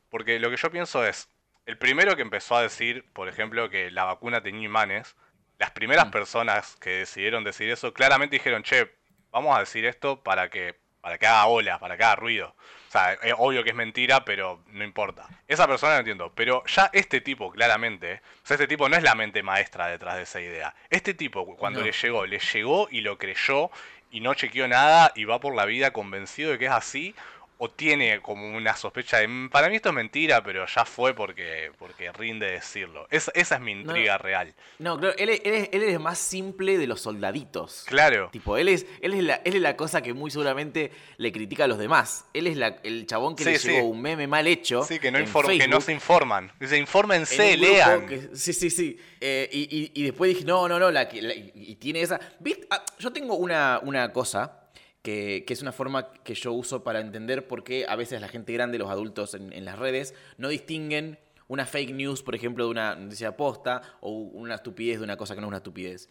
Porque 0.09 0.39
lo 0.39 0.49
que 0.49 0.57
yo 0.57 0.71
pienso 0.71 1.05
es, 1.05 1.27
el 1.65 1.77
primero 1.77 2.15
que 2.15 2.21
empezó 2.21 2.55
a 2.55 2.61
decir, 2.63 3.05
por 3.13 3.27
ejemplo, 3.27 3.69
que 3.69 3.91
la 3.91 4.03
vacuna 4.05 4.41
tenía 4.41 4.63
imanes, 4.65 5.15
las 5.61 5.71
primeras 5.71 6.07
Mm. 6.07 6.11
personas 6.11 6.75
que 6.81 6.89
decidieron 6.89 7.43
decir 7.43 7.69
eso, 7.69 7.93
claramente 7.93 8.35
dijeron, 8.35 8.63
che, 8.63 8.91
vamos 9.31 9.55
a 9.55 9.59
decir 9.61 9.85
esto 9.85 10.21
para 10.21 10.49
que 10.49 10.75
para 11.01 11.17
que 11.17 11.25
haga 11.25 11.47
ola, 11.47 11.79
para 11.79 11.97
que 11.97 12.03
haga 12.03 12.15
ruido. 12.15 12.55
O 12.87 12.91
sea, 12.91 13.13
es 13.13 13.33
obvio 13.35 13.63
que 13.63 13.71
es 13.71 13.75
mentira, 13.75 14.23
pero 14.23 14.63
no 14.67 14.83
importa. 14.83 15.27
Esa 15.47 15.65
persona 15.67 15.93
lo 15.93 15.99
entiendo. 15.99 16.31
Pero 16.35 16.63
ya 16.67 16.91
este 16.93 17.21
tipo, 17.21 17.49
claramente, 17.51 18.21
o 18.43 18.45
sea, 18.45 18.53
este 18.53 18.67
tipo 18.67 18.87
no 18.87 18.95
es 18.95 19.01
la 19.01 19.15
mente 19.15 19.41
maestra 19.41 19.87
detrás 19.87 20.17
de 20.17 20.23
esa 20.23 20.39
idea. 20.41 20.75
Este 20.91 21.15
tipo, 21.15 21.43
cuando 21.57 21.79
No. 21.79 21.85
le 21.87 21.91
llegó, 21.91 22.27
le 22.27 22.37
llegó 22.37 22.87
y 22.91 23.01
lo 23.01 23.17
creyó 23.17 23.71
y 24.11 24.19
no 24.19 24.35
chequeó 24.35 24.67
nada 24.67 25.11
y 25.15 25.25
va 25.25 25.39
por 25.39 25.55
la 25.55 25.65
vida 25.65 25.91
convencido 25.91 26.51
de 26.51 26.59
que 26.59 26.65
es 26.65 26.71
así. 26.71 27.15
O 27.63 27.69
tiene 27.69 28.19
como 28.21 28.57
una 28.57 28.75
sospecha 28.75 29.19
de, 29.19 29.27
"Mm, 29.27 29.49
para 29.51 29.69
mí 29.69 29.75
esto 29.75 29.89
es 29.89 29.95
mentira, 29.95 30.43
pero 30.43 30.65
ya 30.65 30.83
fue 30.83 31.13
porque, 31.13 31.71
porque 31.77 32.11
rinde 32.11 32.47
decirlo. 32.53 33.05
Esa, 33.11 33.31
esa 33.35 33.55
es 33.55 33.61
mi 33.61 33.71
intriga 33.73 34.17
real. 34.17 34.55
No, 34.79 34.97
claro, 34.99 35.13
él, 35.19 35.29
es- 35.29 35.41
él 35.45 35.53
es, 35.53 35.69
él 35.71 35.83
es 35.83 35.99
más 35.99 36.17
simple 36.17 36.79
de 36.79 36.87
los 36.87 37.01
soldaditos. 37.01 37.83
Claro. 37.85 38.29
Tipo, 38.31 38.57
él 38.57 38.67
es, 38.67 38.87
él, 39.01 39.13
es 39.13 39.23
la, 39.23 39.35
él 39.45 39.53
es 39.57 39.61
la 39.61 39.77
cosa 39.77 40.01
que 40.01 40.11
muy 40.15 40.31
seguramente 40.31 40.91
le 41.17 41.31
critica 41.31 41.65
a 41.65 41.67
los 41.67 41.77
demás. 41.77 42.25
Él 42.33 42.47
es 42.47 42.57
la- 42.57 42.79
el 42.83 43.05
chabón 43.05 43.35
que 43.35 43.43
Sí, 43.43 43.51
le 43.51 43.59
sí. 43.59 43.67
llegó 43.69 43.87
un 43.89 44.01
meme 44.01 44.25
mal 44.25 44.47
hecho. 44.47 44.83
Sí, 44.83 44.97
que 44.97 45.11
no, 45.11 45.19
inform- 45.19 45.49
que 45.55 45.67
no 45.67 45.79
Facebook, 45.79 45.83
se 45.83 45.91
informan. 45.93 46.51
Dice, 46.59 46.75
en 46.77 46.81
infórmense, 46.81 47.57
lean. 47.57 48.07
que- 48.07 48.29
sí, 48.35 48.53
sí, 48.53 48.71
sí. 48.71 48.97
Eh, 49.19 49.47
y, 49.51 49.59
y- 49.69 50.01
y 50.01 50.03
después 50.05 50.33
dije, 50.33 50.45
no, 50.45 50.67
no, 50.67 50.79
no, 50.79 50.89
la, 50.89 51.07
que- 51.07 51.21
la- 51.21 51.35
y, 51.35 51.51
y 51.53 51.75
tiene 51.75 52.01
esa... 52.01 52.19
¿Viste? 52.39 52.65
Ah, 52.71 52.83
yo 52.97 53.13
tengo 53.13 53.35
una, 53.35 53.79
una 53.83 54.11
cosa 54.11 54.57
que, 55.01 55.43
que 55.47 55.53
es 55.53 55.61
una 55.61 55.71
forma 55.71 56.11
que 56.11 56.33
yo 56.35 56.53
uso 56.53 56.83
para 56.83 56.99
entender 56.99 57.47
por 57.47 57.63
qué 57.63 57.85
a 57.87 57.95
veces 57.95 58.21
la 58.21 58.27
gente 58.27 58.53
grande, 58.53 58.77
los 58.77 58.89
adultos 58.89 59.33
en, 59.33 59.51
en 59.53 59.65
las 59.65 59.79
redes, 59.79 60.13
no 60.37 60.47
distinguen 60.49 61.17
una 61.47 61.65
fake 61.65 61.93
news, 61.93 62.21
por 62.23 62.35
ejemplo, 62.35 62.65
de 62.65 62.71
una 62.71 62.95
noticia 62.95 63.35
posta 63.35 63.81
o 64.01 64.11
una 64.11 64.55
estupidez 64.55 64.99
de 64.99 65.03
una 65.03 65.17
cosa 65.17 65.33
que 65.35 65.41
no 65.41 65.47
es 65.47 65.49
una 65.49 65.57
estupidez. 65.57 66.07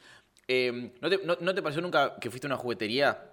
Eh, 0.49 0.93
¿no, 1.01 1.09
te, 1.09 1.21
no- 1.25 1.39
no 1.41 1.55
te 1.55 1.63
pareció 1.63 1.81
nunca 1.81 2.17
que 2.21 2.29
fuiste 2.31 2.47
a 2.47 2.49
una 2.49 2.57
juguetería 2.57 3.31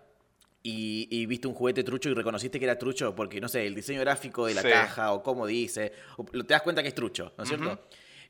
y, 0.63 1.07
y 1.09 1.25
viste 1.25 1.47
un 1.47 1.53
juguete 1.53 1.83
trucho 1.83 2.09
y 2.09 2.13
reconociste 2.13 2.59
que 2.59 2.65
era 2.65 2.77
trucho 2.77 3.15
porque, 3.15 3.41
no 3.41 3.47
sé, 3.49 3.65
el 3.65 3.73
diseño 3.75 3.99
gráfico 4.01 4.45
de 4.45 4.53
la 4.53 4.61
Sí. 4.61 4.69
caja 4.69 5.11
o 5.13 5.23
cómo 5.23 5.47
dice, 5.47 5.91
o 6.17 6.23
te 6.25 6.43
das 6.53 6.61
cuenta 6.61 6.81
que 6.81 6.89
es 6.89 6.95
trucho, 6.95 7.33
¿no 7.37 7.43
es 7.43 7.49
cierto? 7.49 7.79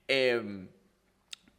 Eh, 0.07 0.67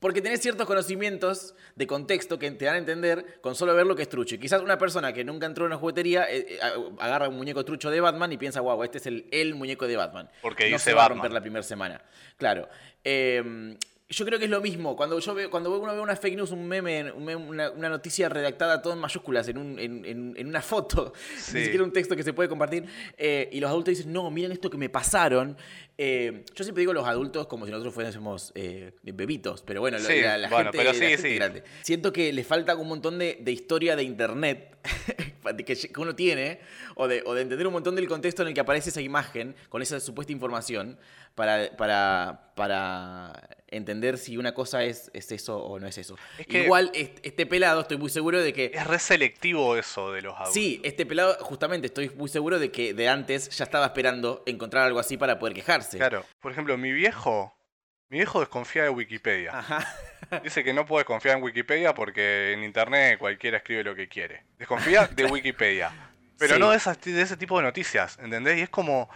porque 0.00 0.22
tenés 0.22 0.40
ciertos 0.40 0.66
conocimientos 0.66 1.54
de 1.74 1.86
contexto 1.86 2.38
que 2.38 2.50
te 2.52 2.64
dan 2.66 2.74
a 2.76 2.78
entender 2.78 3.40
con 3.40 3.54
solo 3.54 3.74
ver 3.74 3.86
lo 3.86 3.96
que 3.96 4.02
es 4.02 4.08
trucho. 4.08 4.36
Y 4.36 4.38
quizás 4.38 4.62
una 4.62 4.78
persona 4.78 5.12
que 5.12 5.24
nunca 5.24 5.46
entró 5.46 5.64
en 5.64 5.72
una 5.72 5.76
juguetería 5.78 6.24
eh, 6.30 6.46
eh, 6.50 6.58
a- 6.62 7.04
agarra 7.04 7.28
un 7.28 7.36
muñeco 7.36 7.64
trucho 7.64 7.90
de 7.90 8.00
Batman 8.00 8.32
y 8.32 8.36
piensa, 8.36 8.60
wow, 8.60 8.82
este 8.84 8.98
es 8.98 9.06
el, 9.06 9.26
el 9.32 9.54
muñeco 9.54 9.86
de 9.86 9.96
Batman. 9.96 10.30
Porque 10.42 10.64
no 10.70 10.76
dice 10.76 10.84
se 10.90 10.94
va 10.94 11.00
a 11.02 11.04
Batman. 11.04 11.18
romper 11.18 11.32
la 11.32 11.40
primera 11.40 11.62
semana. 11.62 12.00
Claro. 12.36 12.68
Eh, 13.02 13.76
yo 14.10 14.24
creo 14.24 14.38
que 14.38 14.46
es 14.46 14.50
lo 14.50 14.60
mismo. 14.62 14.96
Cuando 14.96 15.18
yo 15.18 15.34
veo, 15.34 15.50
cuando 15.50 15.78
uno 15.78 15.92
ve 15.94 16.00
una 16.00 16.16
fake 16.16 16.34
news, 16.36 16.50
un 16.50 16.66
meme, 16.66 17.12
un 17.12 17.24
meme, 17.24 17.44
una, 17.46 17.70
una 17.70 17.88
noticia 17.90 18.28
redactada 18.30 18.80
todo 18.80 18.94
en 18.94 18.98
mayúsculas, 19.00 19.46
en, 19.48 19.58
un- 19.58 19.78
en- 19.78 20.04
en- 20.06 20.34
en 20.36 20.46
una 20.46 20.62
foto, 20.62 21.12
Sí. 21.38 21.56
ni 21.58 21.64
siquiera 21.64 21.84
un 21.84 21.92
texto 21.92 22.16
que 22.16 22.22
se 22.22 22.32
puede 22.32 22.48
compartir, 22.48 22.84
eh, 23.18 23.50
y 23.52 23.60
los 23.60 23.68
adultos 23.70 23.96
dicen, 23.96 24.12
no, 24.12 24.30
miren 24.30 24.52
esto 24.52 24.70
que 24.70 24.78
me 24.78 24.88
pasaron. 24.88 25.56
Eh, 25.98 26.44
yo 26.54 26.64
siempre 26.64 26.80
digo 26.82 26.92
los 26.92 27.06
adultos 27.06 27.46
como 27.48 27.66
si 27.66 27.70
nosotros 27.72 27.92
fuésemos 27.92 28.52
eh, 28.54 28.92
bebitos, 29.02 29.62
pero 29.62 29.80
bueno, 29.80 29.98
Sí, 29.98 30.20
la, 30.22 30.38
la 30.38 30.48
bueno, 30.48 30.70
gente, 30.72 30.78
pero 30.78 30.92
la 30.92 30.98
sí, 30.98 31.04
gente 31.06 31.34
grande. 31.34 31.64
Siento 31.82 32.12
que 32.12 32.32
le 32.32 32.44
falta 32.44 32.74
un 32.76 32.88
montón 32.88 33.18
de, 33.18 33.38
de 33.40 33.52
historia 33.52 33.94
de 33.96 34.04
internet 34.04 34.76
que, 35.66 35.76
que 35.76 36.00
uno 36.00 36.14
tiene, 36.14 36.60
o 36.94 37.08
de, 37.08 37.22
o 37.26 37.34
de 37.34 37.42
entender 37.42 37.66
un 37.66 37.72
montón 37.74 37.94
del 37.96 38.08
contexto 38.08 38.42
en 38.42 38.48
el 38.48 38.54
que 38.54 38.60
aparece 38.60 38.90
esa 38.90 39.00
imagen, 39.02 39.54
con 39.68 39.82
esa 39.82 39.98
supuesta 40.00 40.32
información, 40.32 40.98
para, 41.34 41.76
para, 41.76 42.52
para 42.54 43.32
entender 43.70 44.18
si 44.18 44.36
una 44.36 44.54
cosa 44.54 44.82
es, 44.84 45.10
es 45.14 45.30
eso 45.32 45.58
o 45.58 45.78
no 45.78 45.86
es 45.86 45.98
eso. 45.98 46.16
Es 46.38 46.46
que- 46.46 46.64
Igual, 46.64 46.90
est- 46.94 47.18
este 47.22 47.46
pelado, 47.46 47.80
estoy 47.82 47.96
muy 47.98 48.10
seguro 48.10 48.40
de 48.40 48.52
que... 48.52 48.70
Es 48.74 48.86
re 48.86 48.98
selectivo 48.98 49.76
eso 49.76 50.12
de 50.12 50.22
los 50.22 50.34
adultos. 50.34 50.54
Sí, 50.54 50.80
este 50.84 51.06
pelado, 51.06 51.36
justamente, 51.40 51.86
estoy 51.88 52.10
muy 52.16 52.28
seguro 52.28 52.58
de 52.58 52.70
que 52.70 52.94
de 52.94 53.08
antes 53.08 53.48
ya 53.50 53.64
estaba 53.64 53.86
esperando 53.86 54.42
encontrar 54.46 54.84
algo 54.86 54.98
así 54.98 55.16
para 55.16 55.38
poder 55.38 55.54
quejarse. 55.54 55.98
Claro. 55.98 56.24
Por 56.40 56.52
ejemplo, 56.52 56.76
mi 56.78 56.92
viejo. 56.92 57.54
Mi 58.10 58.18
viejo 58.18 58.40
desconfía 58.40 58.84
de 58.84 58.88
Wikipedia. 58.88 59.50
Ajá. 59.58 59.86
Dice 60.42 60.64
que 60.64 60.72
no 60.72 60.86
puedes 60.86 61.04
confiar 61.06 61.36
en 61.36 61.42
Wikipedia 61.42 61.92
porque 61.94 62.52
en 62.54 62.64
internet 62.64 63.18
cualquiera 63.18 63.58
escribe 63.58 63.84
lo 63.84 63.94
que 63.94 64.08
quiere. 64.08 64.44
Desconfía 64.58 65.06
de 65.08 65.24
Wikipedia. 65.30 65.92
Pero 66.38 66.54
Sí. 66.54 66.60
no 66.60 66.70
de, 66.70 66.76
esas- 66.78 66.98
de 67.00 67.20
ese 67.20 67.36
tipo 67.36 67.58
de 67.58 67.64
noticias, 67.64 68.18
¿entendés? 68.22 68.56
Y 68.58 68.62
es 68.62 68.70
como. 68.70 69.10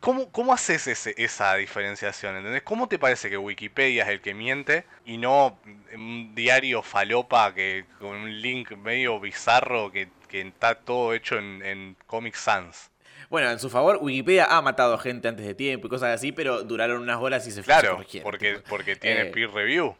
¿Cómo, 0.00 0.30
cómo 0.30 0.52
haces 0.52 0.86
ese- 0.86 1.14
esa 1.18 1.54
diferenciación? 1.56 2.36
¿Entendés? 2.36 2.62
¿Cómo 2.62 2.86
te 2.88 2.98
parece 2.98 3.28
que 3.28 3.36
Wikipedia 3.36 4.04
es 4.04 4.08
el 4.10 4.20
que 4.20 4.32
miente 4.34 4.84
y 5.04 5.18
no 5.18 5.58
un 5.94 6.34
diario 6.34 6.82
falopa 6.82 7.52
que 7.52 7.84
con 7.98 8.16
un 8.16 8.40
link 8.40 8.70
medio 8.76 9.18
bizarro 9.18 9.90
que, 9.90 10.08
que 10.28 10.42
está 10.42 10.76
todo 10.76 11.12
hecho 11.14 11.36
en, 11.38 11.62
en 11.64 11.96
Comic 12.06 12.34
Sans? 12.36 12.90
Bueno, 13.28 13.50
en 13.50 13.58
su 13.58 13.68
favor, 13.68 13.98
Wikipedia 14.00 14.44
ha 14.44 14.62
matado 14.62 14.96
gente 14.98 15.26
antes 15.26 15.44
de 15.44 15.54
tiempo 15.54 15.88
y 15.88 15.90
cosas 15.90 16.14
así, 16.14 16.30
pero 16.30 16.62
duraron 16.62 17.02
unas 17.02 17.16
horas 17.20 17.44
y 17.48 17.50
se 17.50 17.62
Claro, 17.62 18.00
porque, 18.22 18.60
porque 18.68 18.94
tiene 18.94 19.22
Eh, 19.22 19.26
peer 19.26 19.50
review. 19.50 19.96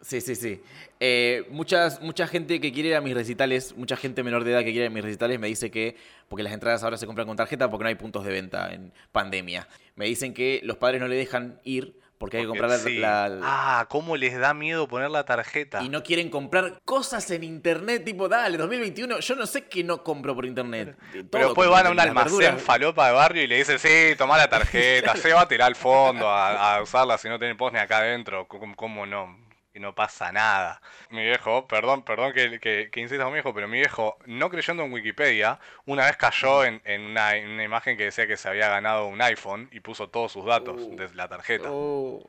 Sí, 0.00 0.20
sí, 0.20 0.36
sí. 0.36 0.62
Eh, 1.00 1.44
muchas, 1.50 2.00
mucha 2.00 2.26
gente 2.28 2.60
que 2.60 2.72
quiere 2.72 2.90
ir 2.90 2.94
a 2.94 3.00
mis 3.00 3.14
recitales, 3.14 3.76
mucha 3.76 3.96
gente 3.96 4.22
menor 4.22 4.44
de 4.44 4.52
edad 4.52 4.58
que 4.60 4.66
quiere 4.72 4.84
ir 4.84 4.90
a 4.90 4.94
mis 4.94 5.02
recitales 5.04 5.38
me 5.40 5.48
dice 5.48 5.70
que, 5.70 5.96
porque 6.28 6.42
las 6.44 6.52
entradas 6.52 6.82
ahora 6.84 6.96
se 6.96 7.06
compran 7.06 7.26
con 7.26 7.36
tarjeta 7.36 7.68
porque 7.70 7.82
no 7.84 7.88
hay 7.88 7.94
puntos 7.96 8.24
de 8.24 8.32
venta 8.32 8.72
en 8.72 8.92
pandemia. 9.12 9.66
Me 9.96 10.04
dicen 10.06 10.34
que 10.34 10.60
los 10.64 10.76
padres 10.76 11.00
no 11.00 11.08
le 11.08 11.16
dejan 11.16 11.60
ir 11.64 11.94
porque 12.18 12.36
hay 12.38 12.42
que 12.44 12.48
comprar 12.48 12.70
la, 12.70 12.78
sí. 12.78 12.96
la- 12.98 13.38
Ah, 13.42 13.86
¿cómo 13.88 14.16
les 14.16 14.36
da 14.38 14.52
miedo 14.54 14.88
poner 14.88 15.08
la 15.10 15.24
tarjeta? 15.24 15.82
y 15.82 15.88
no 15.88 16.02
quieren 16.02 16.30
comprar 16.30 16.80
cosas 16.84 17.30
en 17.30 17.44
internet, 17.44 18.04
tipo, 18.04 18.28
dale, 18.28 18.56
2021, 18.58 19.20
yo 19.20 19.34
no 19.36 19.46
sé 19.46 19.64
qué 19.66 19.82
no 19.84 20.02
compro 20.02 20.34
por 20.34 20.44
internet. 20.46 20.96
Pero 21.30 21.46
después 21.46 21.68
van 21.68 21.86
a 21.86 21.90
un 21.90 22.00
almacén 22.00 22.38
verduras. 22.38 22.62
falopa 22.62 23.06
de 23.08 23.12
barrio 23.14 23.42
y 23.44 23.46
le 23.46 23.56
dicen, 23.58 23.78
sí, 23.78 24.14
toma 24.16 24.36
la 24.36 24.48
tarjeta, 24.48 25.14
llévatela 25.24 25.66
al 25.66 25.76
fondo 25.76 26.28
a, 26.28 26.76
a 26.76 26.82
usarla 26.82 27.18
si 27.18 27.28
no 27.28 27.38
tenés 27.38 27.56
post 27.56 27.74
ni 27.74 27.80
acá 27.80 27.98
adentro. 27.98 28.46
¿Cómo, 28.48 28.74
cómo 28.74 29.06
no? 29.06 29.47
No 29.78 29.94
pasa 29.94 30.32
nada. 30.32 30.80
Mi 31.10 31.22
viejo, 31.24 31.66
perdón, 31.68 32.02
perdón 32.04 32.32
que, 32.32 32.58
que, 32.60 32.88
que 32.90 33.00
insista 33.00 33.24
con 33.24 33.32
mi 33.32 33.36
viejo, 33.38 33.54
pero 33.54 33.68
mi 33.68 33.78
viejo, 33.78 34.18
no 34.26 34.50
creyendo 34.50 34.82
en 34.84 34.92
Wikipedia, 34.92 35.58
una 35.86 36.04
vez 36.06 36.16
cayó 36.16 36.64
en, 36.64 36.80
en 36.84 37.02
una, 37.02 37.36
en 37.36 37.48
una 37.50 37.64
imagen 37.64 37.96
que 37.96 38.04
decía 38.04 38.26
que 38.26 38.36
se 38.36 38.48
había 38.48 38.68
ganado 38.68 39.06
un 39.06 39.20
iPhone 39.22 39.68
y 39.72 39.80
puso 39.80 40.08
todos 40.08 40.32
sus 40.32 40.44
datos 40.44 40.76
Uh. 40.82 40.96
de 40.96 41.14
la 41.14 41.28
tarjeta. 41.28 41.68
Oh. 41.70 42.28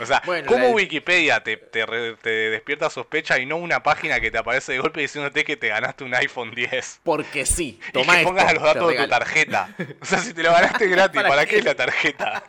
O 0.00 0.04
sea, 0.06 0.22
Bueno, 0.26 0.48
¿cómo 0.48 0.64
la- 0.66 0.70
Wikipedia 0.72 1.40
te, 1.42 1.56
te, 1.56 1.86
re- 1.86 2.16
te 2.16 2.30
despierta 2.50 2.90
sospecha 2.90 3.38
y 3.38 3.46
no 3.46 3.56
una 3.56 3.82
página 3.82 4.20
que 4.20 4.30
te 4.30 4.38
aparece 4.38 4.72
de 4.72 4.78
golpe 4.80 5.00
diciéndote 5.00 5.44
que 5.44 5.56
te 5.56 5.68
ganaste 5.68 6.04
un 6.04 6.14
iPhone 6.14 6.54
10? 6.54 7.00
Porque 7.04 7.46
sí, 7.46 7.78
Y 7.88 7.92
que 7.92 8.00
esto, 8.00 8.22
pongas 8.24 8.52
los 8.54 8.62
te 8.62 8.68
datos 8.68 8.88
de 8.88 8.96
tu 8.96 9.08
tarjeta. 9.08 9.68
O 10.00 10.04
sea, 10.04 10.18
si 10.18 10.34
te 10.34 10.42
lo 10.42 10.52
ganaste 10.52 10.86
gratis, 10.88 11.16
¿Para 11.22 11.28
¿para, 11.28 11.46
qué 11.46 11.58
es 11.58 11.64
la 11.64 11.74
tarjeta? 11.74 12.42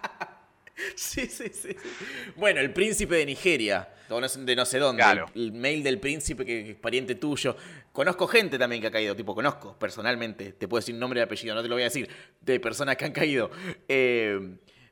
Sí, 0.96 1.26
sí, 1.28 1.50
sí. 1.50 1.76
Bueno, 2.36 2.60
el 2.60 2.72
príncipe 2.72 3.16
de 3.16 3.26
Nigeria, 3.26 3.90
de 4.10 4.56
no 4.56 4.66
sé 4.66 4.78
dónde, 4.80 5.02
Claro. 5.04 5.26
el, 5.36 5.46
el 5.46 5.52
mail 5.54 5.84
del 5.84 6.00
príncipe 6.00 6.46
que, 6.46 6.64
que 6.66 6.72
es 6.72 6.78
pariente 6.78 7.16
tuyo. 7.16 7.56
Conozco 7.92 8.28
gente 8.28 8.60
también 8.60 8.82
que 8.82 8.88
ha 8.88 8.92
caído, 8.92 9.16
tipo, 9.16 9.34
conozco 9.34 9.78
personalmente, 9.78 10.54
te 10.54 10.68
puedo 10.68 10.80
decir 10.80 10.96
nombre 10.96 11.20
y 11.20 11.24
apellido, 11.24 11.56
no 11.56 11.64
te 11.64 11.68
lo 11.68 11.76
voy 11.76 11.82
a 11.82 11.86
decir, 11.86 12.08
de 12.42 12.60
personas 12.60 12.96
que 12.96 13.06
han 13.06 13.12
caído. 13.12 13.50
Eh, 13.88 14.40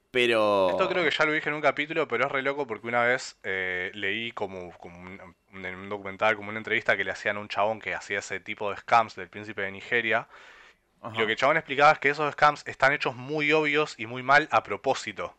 pero... 0.10 0.70
Esto 0.72 0.88
creo 0.90 1.04
que 1.04 1.12
ya 1.12 1.26
lo 1.26 1.34
dije 1.34 1.50
en 1.50 1.56
un 1.56 1.62
capítulo, 1.62 2.08
pero 2.08 2.26
es 2.26 2.32
re 2.32 2.42
loco 2.42 2.66
porque 2.66 2.88
una 2.88 3.04
vez 3.04 3.38
eh, 3.44 3.92
leí 3.94 4.32
como, 4.32 4.72
como 4.80 4.98
un, 5.00 5.20
un- 5.54 5.66
en 5.66 5.76
un 5.76 5.90
documental, 5.90 6.36
como 6.36 6.50
una 6.50 6.58
entrevista 6.58 6.98
que 6.98 7.04
le 7.04 7.12
hacían 7.12 7.38
a 7.38 7.42
un 7.42 7.48
chabón 7.48 7.80
que 7.80 7.94
hacía 7.94 8.20
ese 8.20 8.40
tipo 8.40 8.72
de 8.72 8.78
scams 8.78 9.16
del 9.16 9.30
príncipe 9.30 9.62
de 9.62 9.72
Nigeria. 9.72 10.28
Ajá. 11.02 11.20
Lo 11.20 11.26
que 11.26 11.34
el 11.34 11.38
chabón 11.38 11.58
explicaba 11.58 11.92
es 11.92 12.00
que 12.00 12.10
esos 12.10 12.32
scams 12.34 12.64
están 12.66 12.92
hechos 12.94 13.16
muy 13.16 13.52
obvios 13.52 13.94
y 14.00 14.08
muy 14.08 14.24
mal 14.24 14.48
a 14.52 14.64
propósito. 14.64 15.36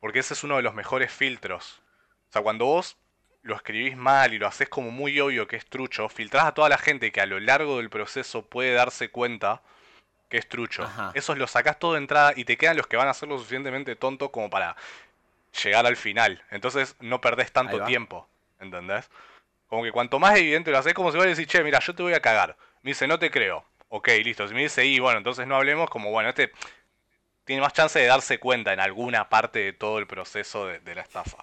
Porque 0.00 0.20
ese 0.20 0.34
es 0.34 0.44
uno 0.44 0.56
de 0.56 0.62
los 0.62 0.74
mejores 0.74 1.12
filtros. 1.12 1.80
O 2.28 2.32
sea, 2.32 2.42
cuando 2.42 2.66
vos 2.66 2.96
lo 3.42 3.54
escribís 3.54 3.96
mal 3.96 4.34
y 4.34 4.38
lo 4.38 4.46
haces 4.46 4.68
como 4.68 4.90
muy 4.90 5.18
obvio 5.20 5.46
que 5.46 5.56
es 5.56 5.66
trucho, 5.66 6.08
filtrás 6.08 6.44
a 6.44 6.54
toda 6.54 6.68
la 6.68 6.78
gente 6.78 7.12
que 7.12 7.20
a 7.20 7.26
lo 7.26 7.38
largo 7.38 7.78
del 7.78 7.90
proceso 7.90 8.44
puede 8.44 8.72
darse 8.72 9.10
cuenta 9.10 9.62
que 10.28 10.38
es 10.38 10.48
trucho. 10.48 10.82
Ajá. 10.82 11.12
Esos 11.14 11.38
los 11.38 11.52
sacás 11.52 11.78
todo 11.78 11.92
de 11.92 11.98
entrada 11.98 12.32
y 12.34 12.44
te 12.44 12.56
quedan 12.56 12.76
los 12.76 12.86
que 12.86 12.96
van 12.96 13.08
a 13.08 13.14
ser 13.14 13.28
lo 13.28 13.38
suficientemente 13.38 13.94
tontos 13.94 14.30
como 14.30 14.50
para 14.50 14.76
llegar 15.62 15.86
al 15.86 15.96
final. 15.96 16.42
Entonces 16.50 16.96
no 17.00 17.20
perdés 17.20 17.52
tanto 17.52 17.84
tiempo. 17.84 18.28
¿Entendés? 18.58 19.08
Como 19.68 19.82
que 19.82 19.92
cuanto 19.92 20.18
más 20.18 20.36
evidente 20.36 20.70
lo 20.70 20.78
haces, 20.78 20.94
como 20.94 21.10
si 21.12 21.18
vos 21.18 21.26
decís, 21.26 21.46
che, 21.46 21.62
mira, 21.62 21.78
yo 21.80 21.94
te 21.94 22.02
voy 22.02 22.14
a 22.14 22.20
cagar. 22.20 22.56
Me 22.82 22.90
dice, 22.90 23.06
no 23.06 23.18
te 23.18 23.30
creo. 23.30 23.64
Ok, 23.88 24.08
listo. 24.24 24.46
Si 24.48 24.54
me 24.54 24.62
dice, 24.62 24.84
y 24.84 24.98
bueno, 24.98 25.18
entonces 25.18 25.46
no 25.46 25.56
hablemos, 25.56 25.90
como 25.90 26.10
bueno, 26.10 26.28
este 26.28 26.52
tiene 27.46 27.62
más 27.62 27.72
chance 27.72 27.98
de 27.98 28.04
darse 28.06 28.38
cuenta 28.38 28.74
en 28.74 28.80
alguna 28.80 29.28
parte 29.30 29.60
de 29.60 29.72
todo 29.72 29.98
el 29.98 30.06
proceso 30.06 30.66
de, 30.66 30.80
de 30.80 30.94
la 30.94 31.00
estafa. 31.02 31.38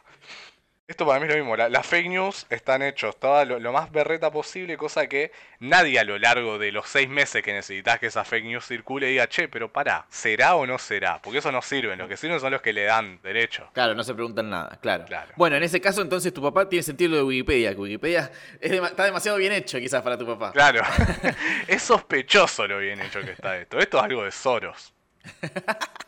Esto 0.86 1.08
para 1.08 1.18
mí 1.18 1.26
es 1.28 1.32
lo 1.32 1.38
mismo. 1.38 1.56
la- 1.56 1.70
Las 1.70 1.88
fake 1.88 2.08
news 2.10 2.46
están 2.50 2.82
hechos 2.82 3.18
toda 3.18 3.46
lo, 3.46 3.58
lo 3.58 3.72
más 3.72 3.90
berreta 3.90 4.30
posible, 4.30 4.76
cosa 4.76 5.08
que 5.08 5.32
nadie 5.60 5.98
a 5.98 6.04
lo 6.04 6.20
largo 6.20 6.60
de 6.60 6.74
los 6.74 6.90
seis 6.90 7.08
meses 7.08 7.42
que 7.42 7.54
necesitas 7.54 8.00
que 8.00 8.08
esa 8.08 8.26
fake 8.26 8.44
news 8.44 8.66
circule 8.66 9.08
diga, 9.08 9.28
che, 9.30 9.48
pero 9.48 9.72
pará, 9.72 10.06
¿será 10.10 10.56
o 10.56 10.68
no 10.68 10.78
será? 10.78 11.22
Porque 11.22 11.40
eso 11.40 11.54
no 11.54 11.62
sirve. 11.62 11.96
Los 11.96 12.10
que 12.10 12.18
sirven 12.18 12.42
son 12.42 12.52
los 12.52 12.62
que 12.62 12.74
le 12.74 12.84
dan 12.84 13.18
derecho. 13.24 13.70
Claro, 13.74 13.96
no 13.96 14.04
se 14.04 14.14
preguntan 14.14 14.50
nada, 14.50 14.78
claro. 14.82 15.06
Claro. 15.06 15.32
Bueno, 15.38 15.56
en 15.56 15.64
ese 15.64 15.80
caso, 15.80 16.02
entonces 16.02 16.34
tu 16.34 16.42
papá 16.42 16.68
tiene 16.68 16.84
sentido 16.84 17.12
lo 17.12 17.18
de 17.18 17.24
Wikipedia, 17.24 17.74
que 17.74 17.80
Wikipedia 17.80 18.30
es 18.60 18.72
está 18.74 19.06
demasiado 19.06 19.38
bien 19.38 19.54
hecho 19.54 19.80
quizás 19.80 20.02
para 20.04 20.18
tu 20.18 20.28
papá. 20.28 20.52
Claro. 20.52 20.82
es 21.68 21.82
sospechoso 21.82 22.68
lo 22.68 22.80
bien 22.80 23.00
hecho 23.02 23.22
que 23.22 23.32
está 23.32 23.58
esto. 23.58 23.80
Esto 23.80 24.00
es 24.00 24.04
algo 24.04 24.26
de 24.26 24.32
Soros. 24.32 24.94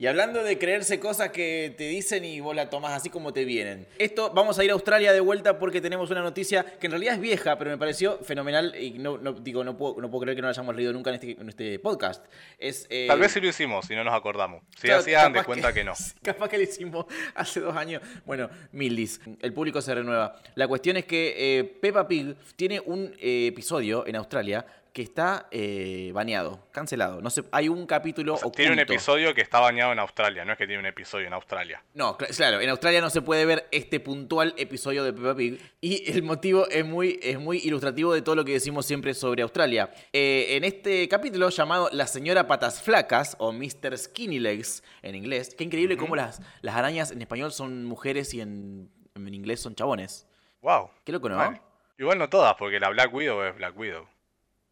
Y 0.00 0.06
hablando 0.06 0.44
de 0.44 0.58
creerse 0.58 1.00
cosas 1.00 1.30
que 1.30 1.74
te 1.76 1.88
dicen 1.88 2.24
y 2.24 2.38
vos 2.38 2.54
la 2.54 2.70
tomás 2.70 2.92
así 2.92 3.10
como 3.10 3.32
te 3.32 3.44
vienen. 3.44 3.84
Esto, 3.98 4.30
vamos 4.32 4.56
a 4.56 4.62
ir 4.64 4.70
a 4.70 4.74
Australia 4.74 5.12
de 5.12 5.18
vuelta 5.18 5.58
porque 5.58 5.80
tenemos 5.80 6.08
una 6.12 6.22
noticia 6.22 6.62
que 6.78 6.86
en 6.86 6.92
realidad 6.92 7.14
es 7.14 7.20
vieja, 7.20 7.58
pero 7.58 7.72
me 7.72 7.78
pareció 7.78 8.16
fenomenal 8.18 8.76
y 8.80 8.92
no, 8.92 9.18
no- 9.18 9.32
digo, 9.32 9.64
no 9.64 9.76
puedo, 9.76 10.00
no 10.00 10.08
puedo 10.08 10.22
creer 10.22 10.36
que 10.36 10.42
no 10.42 10.46
la 10.46 10.50
hayamos 10.52 10.76
leído 10.76 10.92
nunca 10.92 11.10
en 11.10 11.14
este, 11.14 11.30
en 11.32 11.48
este 11.48 11.80
podcast. 11.80 12.24
Es, 12.60 12.86
eh, 12.90 13.06
Tal 13.08 13.18
vez 13.18 13.32
sí 13.32 13.40
lo 13.40 13.48
hicimos, 13.48 13.86
si 13.86 13.96
no 13.96 14.04
nos 14.04 14.14
acordamos. 14.14 14.62
Si 14.76 14.82
Claro, 14.86 15.02
hagan 15.02 15.32
de 15.32 15.42
cuenta 15.42 15.72
que 15.72 15.82
no. 15.82 15.94
Capaz 16.22 16.48
que 16.48 16.58
lo 16.58 16.62
hicimos 16.62 17.06
hace 17.34 17.58
dos 17.58 17.74
años. 17.74 18.00
Bueno, 18.24 18.48
Mildis, 18.70 19.20
el 19.40 19.52
público 19.52 19.82
se 19.82 19.96
renueva. 19.96 20.40
La 20.54 20.68
cuestión 20.68 20.96
es 20.96 21.06
que 21.06 21.58
eh, 21.58 21.64
Peppa 21.64 22.06
Pig 22.06 22.36
tiene 22.54 22.78
un 22.78 23.16
eh, 23.18 23.48
episodio 23.48 24.06
en 24.06 24.14
Australia 24.14 24.64
que 24.98 25.02
está 25.04 25.46
eh, 25.52 26.10
baneado, 26.12 26.66
cancelado. 26.72 27.20
No 27.20 27.30
sé, 27.30 27.44
hay 27.52 27.68
un 27.68 27.86
capítulo 27.86 28.34
oculto. 28.34 28.56
Tiene 28.56 28.72
un 28.72 28.80
episodio 28.80 29.32
que 29.32 29.42
está 29.42 29.60
bañado 29.60 29.92
en 29.92 30.00
Australia, 30.00 30.44
no 30.44 30.50
es 30.50 30.58
que 30.58 30.66
tiene 30.66 30.80
un 30.80 30.86
episodio 30.86 31.28
en 31.28 31.34
Australia. 31.34 31.80
No, 31.94 32.18
cl- 32.18 32.36
claro, 32.36 32.60
en 32.60 32.68
Australia 32.68 33.00
no 33.00 33.08
se 33.08 33.22
puede 33.22 33.46
ver 33.46 33.68
este 33.70 34.00
puntual 34.00 34.54
episodio 34.56 35.04
de 35.04 35.12
Peppa 35.12 35.36
Pig 35.36 35.60
y 35.80 36.10
el 36.10 36.24
motivo 36.24 36.66
es 36.68 36.84
muy, 36.84 37.20
es 37.22 37.38
muy 37.38 37.58
ilustrativo 37.58 38.12
de 38.12 38.22
todo 38.22 38.34
lo 38.34 38.44
que 38.44 38.54
decimos 38.54 38.86
siempre 38.86 39.14
sobre 39.14 39.42
Australia. 39.42 39.88
Eh, 40.12 40.56
en 40.56 40.64
este 40.64 41.06
capítulo 41.08 41.48
llamado 41.50 41.88
La 41.92 42.08
señora 42.08 42.48
patas 42.48 42.82
flacas 42.82 43.36
o 43.38 43.52
Mr. 43.52 43.96
Skinny 43.96 44.40
Legs 44.40 44.82
en 45.02 45.14
inglés, 45.14 45.54
qué 45.56 45.62
increíble 45.62 45.96
cómo 45.96 46.16
las, 46.16 46.42
las 46.60 46.74
arañas 46.74 47.12
en 47.12 47.22
español 47.22 47.52
son 47.52 47.84
mujeres 47.84 48.34
y 48.34 48.40
en, 48.40 48.90
en 49.14 49.32
inglés 49.32 49.60
son 49.60 49.76
chabones. 49.76 50.26
Wow. 50.60 50.90
Qué 51.04 51.12
loco, 51.12 51.28
¿no? 51.28 51.54
Igual 51.98 52.18
no 52.18 52.28
todas, 52.28 52.56
porque 52.56 52.80
la 52.80 52.88
Black 52.88 53.14
Widow 53.14 53.44
es 53.44 53.54
Black 53.54 53.78
Widow. 53.78 54.08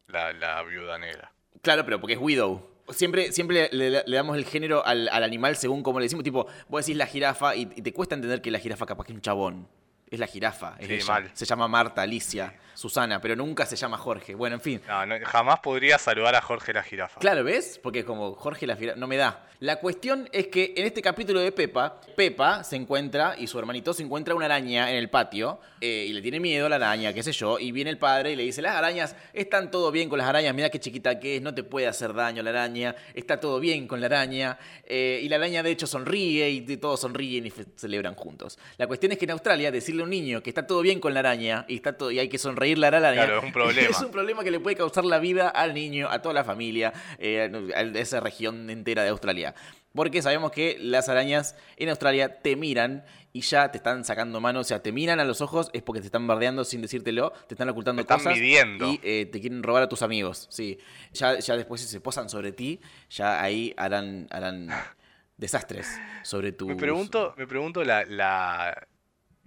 La, 0.07 0.31
la 0.33 0.63
viuda 0.63 0.97
negra. 0.97 1.31
Claro, 1.61 1.83
pero 1.85 1.99
porque 1.99 2.13
es 2.13 2.19
Widow. 2.19 2.65
Siempre, 2.89 3.31
siempre 3.33 3.69
le, 3.71 3.89
le- 3.91 4.03
le 4.05 4.15
damos 4.15 4.37
el 4.37 4.45
género 4.45 4.85
al, 4.85 5.09
al 5.09 5.23
animal 5.23 5.57
según 5.57 5.83
como 5.83 5.99
le 5.99 6.05
decimos. 6.05 6.23
Tipo, 6.23 6.47
vos 6.69 6.85
decís 6.85 6.97
la 6.97 7.05
jirafa 7.07 7.55
y, 7.55 7.63
y 7.75 7.81
te 7.81 7.91
cuesta 7.91 8.15
entender 8.15 8.41
que 8.41 8.49
la 8.51 8.59
jirafa 8.59 8.85
capaz 8.85 9.05
que 9.05 9.11
es 9.11 9.15
un 9.15 9.21
chabón. 9.21 9.67
Es 10.09 10.19
la 10.19 10.27
jirafa. 10.27 10.75
Es 10.79 10.87
Sí, 10.87 10.93
ella. 10.93 11.29
Se 11.33 11.45
llama 11.45 11.67
Marta, 11.67 12.01
Alicia, 12.01 12.57
Susana, 12.77 13.19
pero 13.19 13.35
nunca 13.35 13.65
se 13.65 13.75
llama 13.75 13.97
Jorge. 13.97 14.35
Bueno, 14.35 14.57
en 14.57 14.61
fin. 14.61 14.81
No, 14.87 15.03
no, 15.03 15.15
jamás 15.25 15.61
podría 15.61 15.97
saludar 15.97 16.35
a 16.35 16.41
Jorge 16.43 16.73
la 16.73 16.83
jirafa. 16.83 17.19
Claro, 17.19 17.43
¿ves? 17.43 17.79
Porque 17.81 18.05
como 18.05 18.35
Jorge 18.35 18.67
la 18.67 18.75
jirafa 18.75 18.99
no 18.99 19.07
me 19.07 19.17
da. 19.17 19.47
La 19.59 19.77
cuestión 19.77 20.29
es 20.31 20.49
que 20.49 20.75
en 20.77 20.85
este 20.85 21.01
capítulo 21.01 21.39
de 21.39 21.51
Pepa, 21.51 21.99
Pepa 22.15 22.63
se 22.63 22.75
encuentra 22.75 23.35
y 23.39 23.47
su 23.47 23.57
hermanito 23.57 23.91
se 23.91 24.03
encuentra 24.03 24.35
una 24.35 24.45
araña 24.45 24.91
en 24.91 24.97
el 24.97 25.09
patio 25.09 25.59
eh, 25.81 26.05
y 26.07 26.13
le 26.13 26.21
tiene 26.21 26.39
miedo 26.39 26.67
a 26.67 26.69
la 26.69 26.75
araña, 26.75 27.11
qué 27.11 27.23
sé 27.23 27.31
yo, 27.31 27.57
y 27.57 27.71
viene 27.71 27.89
el 27.89 27.97
padre 27.97 28.33
y 28.33 28.35
le 28.35 28.43
dice, 28.43 28.61
las 28.61 28.75
arañas, 28.75 29.15
están 29.33 29.71
todo 29.71 29.89
bien 29.91 30.09
con 30.09 30.19
las 30.19 30.27
arañas, 30.27 30.53
mira 30.53 30.69
qué 30.69 30.79
chiquita 30.79 31.19
que 31.19 31.37
es, 31.37 31.41
no 31.41 31.55
te 31.55 31.63
puede 31.63 31.87
hacer 31.87 32.13
daño 32.13 32.43
la 32.43 32.51
araña, 32.51 32.95
está 33.15 33.39
todo 33.39 33.59
bien 33.59 33.87
con 33.87 33.99
la 33.99 34.05
araña, 34.05 34.59
eh, 34.83 35.21
y 35.23 35.27
la 35.27 35.37
araña 35.37 35.63
de 35.63 35.71
hecho 35.71 35.87
sonríe 35.87 36.51
y 36.51 36.77
todos 36.77 36.99
sonríen 36.99 37.47
y 37.47 37.53
celebran 37.75 38.13
juntos. 38.13 38.59
La 38.77 38.85
cuestión 38.85 39.11
es 39.11 39.17
que 39.17 39.25
en 39.25 39.31
Australia 39.31 39.71
decirle 39.71 40.01
a 40.01 40.03
un 40.03 40.11
niño 40.11 40.43
que 40.43 40.51
está 40.51 40.67
todo 40.67 40.81
bien 40.81 40.99
con 40.99 41.15
la 41.15 41.21
araña 41.21 41.65
y, 41.67 41.77
está 41.77 41.97
todo, 41.97 42.11
y 42.11 42.19
hay 42.19 42.29
que 42.29 42.37
sonreírle 42.67 42.87
a 42.87 42.91
la 42.91 42.97
araña, 42.97 43.23
Claro, 43.25 43.37
es 43.39 43.43
un 43.45 43.51
problema. 43.51 43.89
es 43.89 44.01
un 44.01 44.11
problema 44.11 44.43
que 44.43 44.51
le 44.51 44.59
puede 44.59 44.75
causar 44.75 45.05
la 45.05 45.19
vida 45.19 45.49
al 45.49 45.73
niño, 45.73 46.09
a 46.09 46.21
toda 46.21 46.33
la 46.33 46.43
familia, 46.43 46.93
eh, 47.17 47.49
a 47.75 47.81
esa 47.99 48.19
región 48.19 48.69
entera 48.69 49.03
de 49.03 49.09
Australia. 49.09 49.53
Porque 49.93 50.21
sabemos 50.21 50.51
que 50.51 50.77
las 50.79 51.09
arañas 51.09 51.55
en 51.77 51.89
Australia 51.89 52.39
te 52.41 52.55
miran 52.55 53.03
y 53.33 53.41
ya 53.41 53.71
te 53.71 53.77
están 53.77 54.03
sacando 54.03 54.39
mano, 54.39 54.59
o 54.59 54.63
sea, 54.63 54.81
te 54.83 54.91
miran 54.91 55.19
a 55.19 55.23
los 55.25 55.41
ojos 55.41 55.69
es 55.73 55.81
porque 55.81 56.01
te 56.01 56.07
están 56.07 56.27
bardeando 56.27 56.63
sin 56.65 56.81
decírtelo, 56.81 57.31
te 57.47 57.53
están 57.55 57.69
ocultando 57.69 58.01
Te 58.01 58.03
están 58.13 58.17
cosas 58.19 58.33
midiendo. 58.39 58.85
y 58.87 58.99
eh, 59.03 59.27
te 59.31 59.39
quieren 59.39 59.63
robar 59.63 59.83
a 59.83 59.89
tus 59.89 60.01
amigos, 60.01 60.47
sí. 60.51 60.77
Ya, 61.13 61.39
ya 61.39 61.55
después 61.55 61.81
si 61.81 61.87
se 61.87 61.99
posan 62.01 62.29
sobre 62.29 62.51
ti, 62.51 62.79
ya 63.09 63.41
ahí 63.41 63.73
harán, 63.77 64.27
harán 64.29 64.67
desastres 65.37 65.99
sobre 66.23 66.51
tu... 66.51 66.67
Me 66.67 66.75
pregunto, 66.75 67.33
me 67.37 67.47
pregunto 67.47 67.83
la, 67.83 68.03
la- 68.05 68.87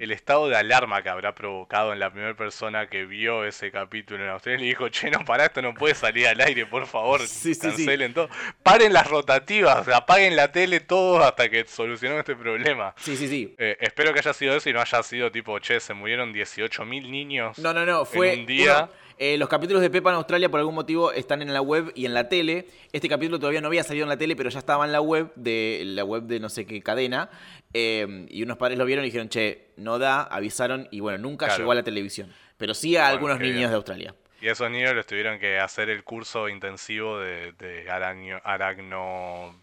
el 0.00 0.10
estado 0.12 0.48
de 0.48 0.56
alarma 0.56 1.02
que 1.02 1.10
habrá 1.10 1.34
provocado 1.34 1.92
en 1.92 2.00
la 2.00 2.10
primera 2.10 2.34
persona 2.34 2.88
que 2.88 3.04
vio 3.04 3.44
ese 3.44 3.70
capítulo 3.70 4.24
en 4.24 4.30
Australia 4.30 4.64
y 4.64 4.68
dijo, 4.70 4.88
che, 4.88 5.10
no, 5.10 5.24
para 5.24 5.44
esto 5.44 5.60
no 5.62 5.74
puede 5.74 5.94
salir 5.94 6.26
al 6.26 6.40
aire, 6.40 6.64
por 6.66 6.86
favor, 6.86 7.20
Sí, 7.20 7.54
sí, 7.54 7.54
sí. 7.54 7.60
cancelen 7.60 8.14
todo. 8.14 8.28
Paren 8.62 8.92
las 8.92 9.06
rotativas, 9.06 9.86
apaguen 9.88 10.34
la 10.36 10.50
tele 10.50 10.80
todos 10.80 11.22
hasta 11.22 11.48
que 11.48 11.64
solucionemos 11.66 12.20
este 12.20 12.34
problema. 12.34 12.94
Sí, 12.96 13.16
sí, 13.16 13.28
sí. 13.28 13.54
Eh, 13.58 13.76
espero 13.80 14.12
que 14.12 14.20
haya 14.20 14.32
sido 14.32 14.56
eso 14.56 14.68
y 14.68 14.72
no 14.72 14.80
haya 14.80 15.02
sido 15.02 15.30
tipo, 15.30 15.58
che, 15.58 15.78
se 15.80 15.92
murieron 15.94 16.32
18.000 16.32 17.10
niños. 17.10 17.58
No, 17.58 17.72
no, 17.74 17.84
no, 17.84 18.04
fue 18.04 18.34
un 18.34 18.46
día. 18.46 18.88
Eh, 19.22 19.36
los 19.36 19.48
capítulos 19.50 19.82
de 19.82 19.90
Pepa 19.90 20.08
en 20.10 20.16
Australia 20.16 20.48
por 20.50 20.58
algún 20.60 20.74
motivo 20.74 21.12
están 21.12 21.42
en 21.42 21.52
la 21.52 21.60
web 21.60 21.92
y 21.94 22.06
en 22.06 22.14
la 22.14 22.28
tele. 22.30 22.66
Este 22.90 23.06
capítulo 23.06 23.38
todavía 23.38 23.60
no 23.60 23.66
había 23.68 23.84
salido 23.84 24.04
en 24.04 24.08
la 24.08 24.16
tele, 24.16 24.34
pero 24.34 24.48
ya 24.48 24.58
estaba 24.58 24.84
en 24.86 24.92
la 24.92 25.00
web 25.02 25.30
de 25.36 25.82
la 25.84 26.04
web 26.04 26.22
de 26.22 26.40
no 26.40 26.48
sé 26.48 26.64
qué 26.66 26.80
cadena. 26.82 27.28
eh, 27.74 28.26
y 28.30 28.42
unos 28.42 28.56
padres 28.56 28.78
lo 28.78 28.84
vieron 28.86 29.04
y 29.04 29.08
dijeron, 29.08 29.28
che, 29.28 29.68
no 29.76 29.98
da, 30.00 30.22
avisaron 30.22 30.88
y 30.90 30.98
bueno, 31.00 31.18
nunca 31.18 31.46
Claro. 31.46 31.58
llegó 31.60 31.72
a 31.72 31.74
la 31.76 31.82
televisión. 31.84 32.32
Pero 32.56 32.74
sí 32.74 32.96
a 32.96 33.02
Bueno, 33.02 33.12
algunos 33.12 33.40
niños 33.40 33.56
bien. 33.58 33.70
de 33.70 33.76
Australia. 33.76 34.14
Y 34.40 34.48
esos 34.48 34.70
niños 34.70 34.94
les 34.94 35.06
tuvieron 35.06 35.38
que 35.38 35.58
hacer 35.58 35.90
el 35.90 36.02
curso 36.02 36.48
intensivo 36.48 37.18
de, 37.20 37.52
de 37.52 37.90
araño, 37.90 38.40
aracno 38.42 39.54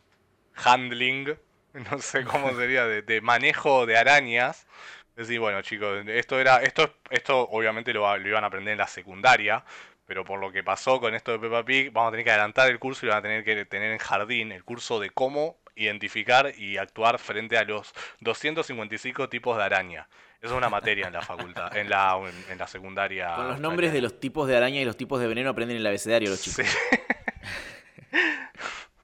handling, 0.55 1.35
no 1.91 1.99
sé 1.99 2.23
cómo 2.23 2.55
sería, 2.55 2.85
de, 2.85 3.01
de 3.01 3.21
manejo 3.21 3.85
de 3.85 3.97
arañas. 3.97 4.67
Es 5.17 5.27
decir, 5.27 5.39
bueno 5.39 5.63
chicos, 5.63 6.05
esto 6.07 6.39
era, 6.39 6.61
esto, 6.61 6.93
esto 7.09 7.49
obviamente 7.49 7.91
lo, 7.91 8.15
lo 8.15 8.27
iban 8.27 8.43
a 8.43 8.47
aprender 8.47 8.73
en 8.73 8.77
la 8.77 8.87
secundaria, 8.87 9.65
pero 10.05 10.23
por 10.23 10.39
lo 10.39 10.51
que 10.51 10.63
pasó 10.63 10.99
con 10.99 11.15
esto 11.15 11.31
de 11.31 11.39
Peppa 11.39 11.65
Pig, 11.65 11.91
vamos 11.91 12.09
a 12.09 12.11
tener 12.11 12.23
que 12.23 12.29
adelantar 12.29 12.69
el 12.69 12.77
curso 12.77 13.07
y 13.07 13.09
van 13.09 13.17
a 13.17 13.21
tener 13.23 13.43
que 13.43 13.65
tener 13.65 13.91
en 13.91 13.97
jardín, 13.97 14.51
el 14.51 14.63
curso 14.63 14.99
de 14.99 15.09
cómo 15.09 15.57
identificar 15.75 16.53
y 16.55 16.77
actuar 16.77 17.17
frente 17.17 17.57
a 17.57 17.63
los 17.63 17.93
255 18.19 19.27
tipos 19.27 19.57
de 19.57 19.63
araña. 19.63 20.07
Eso 20.39 20.53
es 20.53 20.57
una 20.57 20.69
materia 20.69 21.07
en 21.07 21.13
la 21.13 21.23
facultad, 21.23 21.75
en 21.75 21.89
la, 21.89 22.19
en 22.49 22.57
la 22.59 22.67
secundaria. 22.67 23.33
Con 23.35 23.47
los 23.47 23.59
nombres 23.59 23.91
de 23.93 24.01
los 24.01 24.19
tipos 24.19 24.47
de 24.47 24.55
araña 24.55 24.79
y 24.79 24.85
los 24.85 24.97
tipos 24.97 25.19
de 25.19 25.25
veneno 25.25 25.49
aprenden 25.49 25.77
el 25.77 25.87
abecedario 25.87 26.29
los 26.29 26.43
chicos. 26.43 26.63
Sí. 28.11 28.17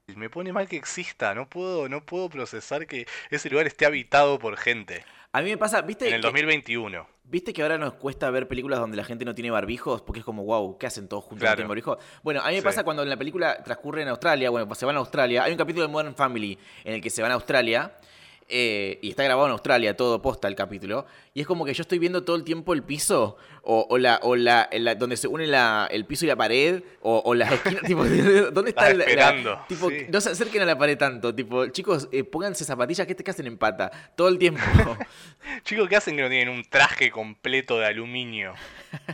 Me 0.16 0.30
pone 0.30 0.54
mal 0.54 0.68
que 0.68 0.76
exista, 0.76 1.34
no 1.34 1.50
puedo, 1.50 1.90
no 1.90 2.06
puedo 2.06 2.30
procesar 2.30 2.86
que 2.86 3.08
ese 3.32 3.50
lugar 3.50 3.66
esté 3.66 3.88
habitado 3.88 4.38
por 4.38 4.58
gente. 4.58 5.04
A 5.36 5.42
mí 5.42 5.50
me 5.50 5.58
pasa, 5.58 5.82
¿viste? 5.82 6.08
En 6.08 6.14
el 6.16 6.22
que- 6.22 6.28
2021. 6.28 7.08
¿Viste 7.26 7.54
que 7.54 7.64
ahora 7.64 7.80
nos 7.80 7.94
cuesta 7.96 8.30
ver 8.30 8.48
películas 8.48 8.80
donde 8.80 8.96
la 8.98 9.04
gente 9.04 9.26
no 9.26 9.34
tiene 9.34 9.50
barbijos? 9.50 10.04
Porque 10.04 10.20
es 10.20 10.26
como, 10.26 10.44
wow, 10.44 10.78
¿qué 10.78 10.86
hacen 10.86 11.08
todos 11.08 11.24
juntos 11.24 11.38
no 11.40 11.46
Claro. 11.46 11.56
tienen 11.56 11.70
barbijo? 11.70 11.98
Bueno, 12.22 12.42
a 12.42 12.48
mí 12.50 12.54
me 12.54 12.60
Sí. 12.60 12.64
pasa 12.66 12.84
cuando 12.84 13.02
en 13.02 13.10
la 13.10 13.18
película 13.18 13.64
transcurre 13.64 14.04
en 14.04 14.10
Australia, 14.10 14.52
bueno, 14.52 14.68
pues 14.68 14.78
se 14.78 14.86
van 14.86 14.96
a 14.96 15.00
Australia. 15.00 15.44
Hay 15.44 15.52
un 15.52 15.58
capítulo 15.58 15.88
de 15.88 15.92
Modern 15.92 16.14
Family 16.16 16.58
en 16.84 16.94
el 16.94 17.02
que 17.02 17.10
se 17.10 17.24
van 17.24 17.32
a 17.32 17.34
Australia. 17.34 17.98
Eh, 18.50 19.00
y 19.02 19.10
está 19.10 19.24
grabado 19.24 19.48
en 19.48 19.52
Australia, 19.54 19.96
todo 19.96 20.22
posta 20.22 20.48
el 20.48 20.56
capítulo. 20.56 21.06
Y 21.34 21.42
es 21.42 21.48
como 21.48 21.66
que 21.66 21.74
yo 21.74 21.82
estoy 21.82 22.00
viendo 22.00 22.24
todo 22.24 22.36
el 22.36 22.44
tiempo 22.44 22.74
el 22.74 22.84
piso, 22.84 23.38
o, 23.64 23.88
o 23.90 23.98
la, 23.98 24.20
o 24.24 24.36
la, 24.36 24.70
la- 24.72 24.96
donde 24.96 25.18
se 25.18 25.28
une 25.28 25.48
la- 25.48 25.88
el 25.92 26.06
piso 26.06 26.26
y 26.26 26.28
la 26.28 26.36
pared, 26.36 26.84
o, 27.02 27.22
o 27.26 27.34
las 27.36 27.52
esquinas, 27.52 27.82
tipo, 27.88 28.04
¿dónde 28.06 28.70
está 28.72 28.94
la- 28.94 29.04
esperando, 29.04 29.60
tipo, 29.68 29.90
sí. 29.90 30.06
no 30.10 30.22
se 30.22 30.30
acerquen 30.32 30.62
a 30.62 30.66
la 30.66 30.78
pared 30.78 30.98
tanto, 30.98 31.34
tipo, 31.34 31.68
chicos, 31.68 32.08
eh, 32.12 32.24
pónganse 32.24 32.66
zapatillas 32.66 33.08
que 33.08 33.16
te 33.16 33.30
hacen 33.30 33.48
en 33.48 33.58
pata, 33.58 33.92
todo 34.16 34.28
el 34.28 34.38
tiempo. 34.38 34.62
Chicos, 35.64 35.88
¿qué 35.90 35.96
hacen 35.96 36.16
que 36.16 36.22
no 36.24 36.30
tienen 36.30 36.50
un 36.50 36.64
traje 36.64 37.12
completo 37.12 37.80
de 37.80 37.86
aluminio? 37.88 38.54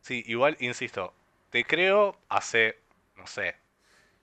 Sí, 0.00 0.22
igual, 0.28 0.56
insisto, 0.60 1.12
te 1.50 1.64
creo 1.64 2.16
hace, 2.28 2.76
no 3.16 3.26
sé, 3.26 3.56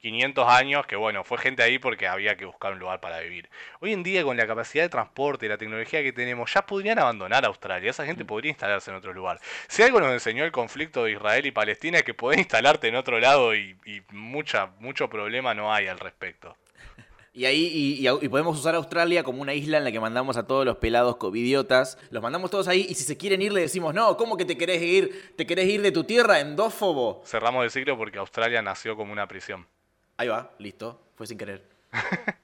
500 0.08 0.46
años 0.50 0.86
que 0.86 0.98
bueno, 0.98 1.24
fue 1.24 1.38
gente 1.38 1.63
ahí 1.63 1.80
porque 1.80 2.08
había 2.10 2.36
que 2.36 2.44
buscar 2.44 2.74
un 2.74 2.80
lugar 2.80 3.00
para 3.00 3.22
vivir. 3.22 3.50
Hoy 3.80 3.94
en 3.94 4.04
día 4.04 4.22
con 4.24 4.36
la 4.36 4.46
capacidad 4.46 4.84
de 4.84 4.89
transporte 4.89 5.46
y 5.46 5.50
la 5.50 5.58
tecnología 5.58 6.04
que 6.04 6.12
tenemos, 6.12 6.54
ya 6.54 6.66
podrían 6.66 7.00
abandonar 7.00 7.46
Australia, 7.46 7.89
esa 7.89 8.06
gente 8.06 8.26
podría 8.26 8.50
instalarse 8.50 8.92
en 8.92 8.98
otro 8.98 9.13
lugar. 9.13 9.39
Si 9.70 9.82
algo 9.82 10.02
nos 10.02 10.12
enseñó 10.12 10.44
el 10.44 10.52
conflicto 10.52 11.06
de 11.06 11.13
Israel 11.13 11.46
y 11.46 11.52
Palestina 11.52 12.00
es 12.00 12.04
que 12.04 12.13
podés 12.13 12.38
instalarte 12.39 12.89
en 12.89 12.96
otro 12.98 13.18
lado 13.22 13.56
y, 13.56 13.78
y 13.86 14.02
mucha, 14.12 14.72
mucho 14.80 15.10
problema 15.10 15.54
no 15.54 15.74
hay 15.74 15.88
al 15.88 16.00
respecto. 16.00 16.58
Y 17.36 17.46
ahí 17.46 17.66
y, 17.66 18.08
y- 18.08 18.26
y 18.26 18.30
podemos 18.30 18.60
usar 18.60 18.76
Australia 18.76 19.24
como 19.24 19.42
una 19.42 19.56
isla 19.56 19.80
en 19.80 19.86
la 19.86 19.92
que 19.92 20.00
mandamos 20.00 20.38
a 20.38 20.46
todos 20.46 20.66
los 20.66 20.78
pelados 20.78 21.16
covidiotas. 21.16 21.98
Los 22.12 22.22
mandamos 22.22 22.52
todos 22.52 22.68
ahí 22.68 22.86
y 22.88 22.94
si 22.94 23.06
se 23.06 23.18
quieren 23.18 23.42
ir 23.42 23.52
le 23.52 23.62
decimos, 23.62 23.92
no, 23.96 24.16
¿cómo 24.18 24.38
que 24.38 24.46
te 24.46 24.56
querés 24.56 24.84
ir? 24.84 25.34
¿Te 25.36 25.48
querés 25.48 25.66
ir 25.68 25.82
de 25.82 25.92
tu 25.92 26.04
tierra, 26.04 26.42
endófobo? 26.42 27.24
Cerramos 27.26 27.63
el 27.63 27.72
ciclo 27.72 27.98
porque 27.98 28.20
Australia 28.20 28.62
nació 28.62 28.96
como 28.96 29.12
una 29.12 29.28
prisión. 29.28 29.66
Ahí 30.17 30.28
va, 30.28 30.52
listo, 30.60 31.02
fue 31.15 31.28
sin 31.28 31.38
querer. 31.38 31.63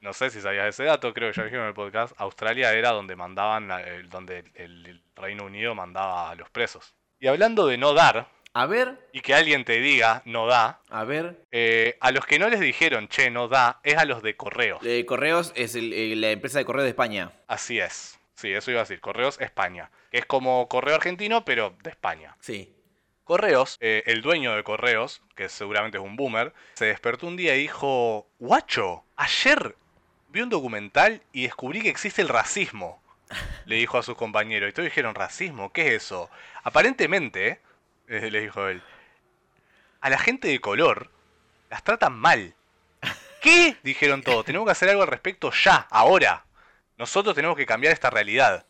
no 0.00 0.12
sé 0.12 0.30
si 0.30 0.40
sabías 0.40 0.68
ese 0.68 0.84
dato, 0.84 1.12
creo 1.14 1.30
que 1.30 1.36
ya 1.36 1.44
dijimos 1.44 1.62
en 1.62 1.68
el 1.68 1.74
podcast, 1.74 2.14
Australia 2.18 2.72
era 2.72 2.90
donde 2.90 3.16
mandaban, 3.16 3.68
donde 4.10 4.44
el, 4.54 5.02
Reino 5.16 5.44
Unido 5.44 5.74
mandaba 5.74 6.30
a 6.30 6.34
los 6.34 6.50
presos. 6.50 6.94
Y 7.20 7.28
hablando 7.28 7.66
de 7.66 7.78
no 7.78 7.94
dar, 7.94 8.28
A 8.52 8.66
ver, 8.66 9.08
y 9.12 9.20
que 9.20 9.32
alguien 9.34 9.64
te 9.64 9.80
diga 9.80 10.22
no 10.26 10.46
da, 10.46 10.80
a 10.90 11.04
ver. 11.04 11.40
eh, 11.52 11.96
a 12.00 12.10
los 12.10 12.26
que 12.26 12.38
no 12.38 12.48
les 12.48 12.60
dijeron, 12.60 13.08
che, 13.08 13.30
no 13.30 13.48
da, 13.48 13.80
es 13.84 13.96
a 13.96 14.04
los 14.04 14.22
de 14.22 14.36
correos. 14.36 14.80
eh, 14.84 15.06
Correos 15.06 15.52
es 15.56 15.74
el- 15.76 15.92
eh, 15.92 16.14
la 16.16 16.30
empresa 16.32 16.58
de 16.58 16.64
correo 16.64 16.82
de 16.82 16.90
España. 16.90 17.32
Así 17.46 17.78
es. 17.78 18.18
Sí, 18.34 18.52
eso 18.52 18.70
iba 18.72 18.80
a 18.80 18.82
decir. 18.82 19.00
Correos 19.00 19.40
España. 19.40 19.90
Es 20.10 20.26
como 20.26 20.68
correo 20.68 20.96
argentino, 20.96 21.44
pero 21.44 21.74
de 21.82 21.90
España. 21.90 22.36
Sí. 22.40 22.73
Correos, 23.24 23.78
eh, 23.80 24.02
el 24.06 24.20
dueño 24.20 24.54
de 24.54 24.62
Correos, 24.62 25.22
que 25.34 25.48
seguramente 25.48 25.96
es 25.96 26.04
un 26.04 26.16
boomer, 26.16 26.52
se 26.74 26.86
despertó 26.86 27.26
un 27.26 27.36
día 27.36 27.56
y 27.56 27.60
dijo, 27.60 28.26
guacho, 28.38 29.02
ayer 29.16 29.74
vi 30.28 30.42
un 30.42 30.50
documental 30.50 31.22
y 31.32 31.44
descubrí 31.44 31.80
que 31.80 31.88
existe 31.88 32.20
el 32.20 32.28
racismo. 32.28 33.02
Le 33.64 33.76
dijo 33.76 33.96
a 33.96 34.02
sus 34.02 34.16
compañeros. 34.16 34.68
Y 34.68 34.72
todos 34.72 34.84
dijeron, 34.84 35.14
¿racismo? 35.14 35.72
¿Qué 35.72 35.88
es 35.88 36.04
eso? 36.04 36.28
Aparentemente, 36.62 37.60
eh, 38.08 38.30
le 38.30 38.42
dijo 38.42 38.68
él, 38.68 38.82
a 40.00 40.10
la 40.10 40.18
gente 40.18 40.48
de 40.48 40.60
color 40.60 41.10
las 41.70 41.82
tratan 41.82 42.12
mal. 42.12 42.54
¿Qué? 43.40 43.76
Dijeron 43.82 44.22
todos. 44.22 44.44
Tenemos 44.44 44.66
que 44.66 44.72
hacer 44.72 44.90
algo 44.90 45.02
al 45.02 45.08
respecto 45.08 45.50
ya, 45.50 45.86
ahora. 45.90 46.44
Nosotros 46.98 47.34
tenemos 47.34 47.56
que 47.56 47.66
cambiar 47.66 47.92
esta 47.92 48.10
realidad. 48.10 48.66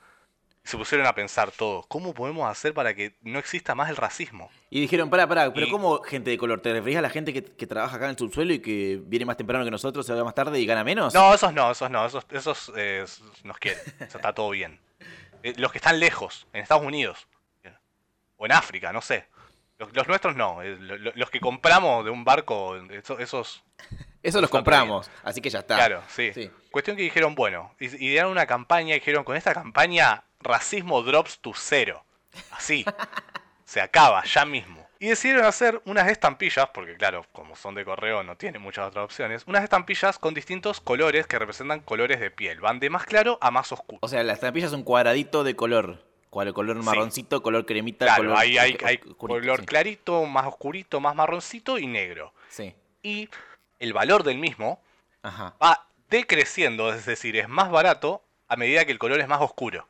Se 0.64 0.78
pusieron 0.78 1.06
a 1.06 1.14
pensar 1.14 1.50
todos, 1.50 1.86
¿cómo 1.88 2.14
podemos 2.14 2.48
hacer 2.50 2.72
para 2.72 2.94
que 2.94 3.16
no 3.20 3.38
exista 3.38 3.74
más 3.74 3.90
el 3.90 3.96
racismo? 3.96 4.50
Y 4.70 4.80
dijeron, 4.80 5.10
pará, 5.10 5.26
pará, 5.28 5.52
pero 5.52 5.66
Y- 5.66 5.70
¿cómo 5.70 6.00
gente 6.02 6.30
de 6.30 6.38
color? 6.38 6.60
¿Te 6.62 6.72
referís 6.72 6.96
a 6.96 7.02
la 7.02 7.10
gente 7.10 7.34
que, 7.34 7.44
que 7.44 7.66
trabaja 7.66 7.96
acá 7.96 8.06
en 8.06 8.12
el 8.12 8.18
subsuelo 8.18 8.54
y 8.54 8.60
que 8.60 8.98
viene 9.04 9.26
más 9.26 9.36
temprano 9.36 9.62
que 9.64 9.70
nosotros, 9.70 10.06
se 10.06 10.14
va 10.14 10.24
más 10.24 10.34
tarde 10.34 10.58
y 10.58 10.64
gana 10.64 10.82
menos? 10.82 11.12
No, 11.12 11.34
esos 11.34 11.52
no, 11.52 11.70
esos 11.70 11.90
no, 11.90 12.06
esos, 12.06 12.24
esos 12.30 12.72
eh, 12.76 13.04
nos 13.42 13.58
quieren. 13.58 13.80
O 13.96 13.98
sea, 13.98 14.06
está 14.06 14.32
todo 14.32 14.48
bien. 14.50 14.80
Eh, 15.42 15.52
los 15.58 15.70
que 15.70 15.76
están 15.78 16.00
lejos, 16.00 16.46
en 16.54 16.62
Estados 16.62 16.82
Unidos. 16.84 17.28
O 18.36 18.46
en 18.46 18.52
África, 18.52 18.92
no 18.92 19.00
sé. 19.02 19.26
Los, 19.78 19.94
los 19.94 20.08
nuestros 20.08 20.34
no. 20.34 20.62
eh, 20.62 20.76
lo- 20.80 20.96
lo- 20.96 21.12
los 21.14 21.30
que 21.30 21.40
compramos 21.40 22.04
de 22.06 22.10
un 22.10 22.24
barco, 22.24 22.76
esos, 22.90 23.20
esos 23.20 23.64
Eso 24.22 24.40
los 24.40 24.48
compramos, 24.50 25.10
así 25.22 25.40
que 25.42 25.50
ya 25.50 25.58
está. 25.60 25.76
Claro, 25.76 26.02
sí. 26.08 26.32
Sí. 26.32 26.50
Cuestión 26.70 26.96
que 26.96 27.02
dijeron, 27.02 27.34
bueno, 27.34 27.74
idearon 27.78 28.32
una 28.32 28.46
campaña 28.46 28.96
y 28.96 29.00
dijeron, 29.00 29.24
con 29.24 29.36
esta 29.36 29.52
campaña, 29.52 30.24
racismo 30.44 31.02
drops 31.02 31.38
to 31.40 31.52
cero. 31.54 32.04
Así. 32.52 32.84
Se 33.64 33.80
acaba, 33.80 34.22
ya 34.24 34.44
mismo. 34.44 34.86
Y 35.00 35.08
decidieron 35.08 35.44
hacer 35.44 35.82
unas 35.84 36.08
estampillas, 36.08 36.68
porque 36.72 36.94
claro, 36.96 37.26
como 37.32 37.56
son 37.56 37.74
de 37.74 37.84
correo 37.84 38.22
no 38.22 38.36
tienen 38.36 38.62
muchas 38.62 38.86
otras 38.88 39.04
opciones, 39.04 39.42
unas 39.46 39.64
estampillas 39.64 40.18
con 40.18 40.32
distintos 40.34 40.80
colores 40.80 41.26
que 41.26 41.38
representan 41.38 41.80
colores 41.80 42.20
de 42.20 42.30
piel. 42.30 42.60
Van 42.60 42.78
de 42.78 42.90
más 42.90 43.04
claro 43.04 43.36
a 43.40 43.50
más 43.50 43.72
oscuro. 43.72 43.98
O 44.02 44.08
sea, 44.08 44.22
la 44.22 44.32
estampilla 44.34 44.66
es 44.66 44.72
un 44.72 44.84
cuadradito 44.84 45.42
de 45.44 45.56
color. 45.56 46.04
Color 46.30 46.78
Sí. 46.78 46.82
marroncito, 46.84 47.42
color 47.42 47.64
cremita, 47.64 48.06
Claro, 48.06 48.24
color 48.24 48.38
hay, 48.38 48.58
hay, 48.58 48.72
oscu- 48.72 48.86
hay 48.86 48.96
oscurito, 48.96 49.16
color 49.18 49.60
sí. 49.60 49.66
clarito, 49.66 50.24
más 50.26 50.46
oscurito, 50.46 51.00
más 51.00 51.14
marroncito 51.14 51.78
y 51.78 51.86
negro. 51.86 52.32
Sí. 52.48 52.74
Y 53.04 53.28
el 53.78 53.92
valor 53.92 54.24
del 54.24 54.38
mismo 54.38 54.80
Ajá. 55.22 55.54
va 55.62 55.86
decreciendo, 56.08 56.92
es 56.92 57.06
decir, 57.06 57.36
es 57.36 57.48
más 57.48 57.70
barato 57.70 58.20
a 58.48 58.56
medida 58.56 58.84
que 58.84 58.90
el 58.90 58.98
color 58.98 59.20
es 59.20 59.28
más 59.28 59.40
oscuro. 59.42 59.86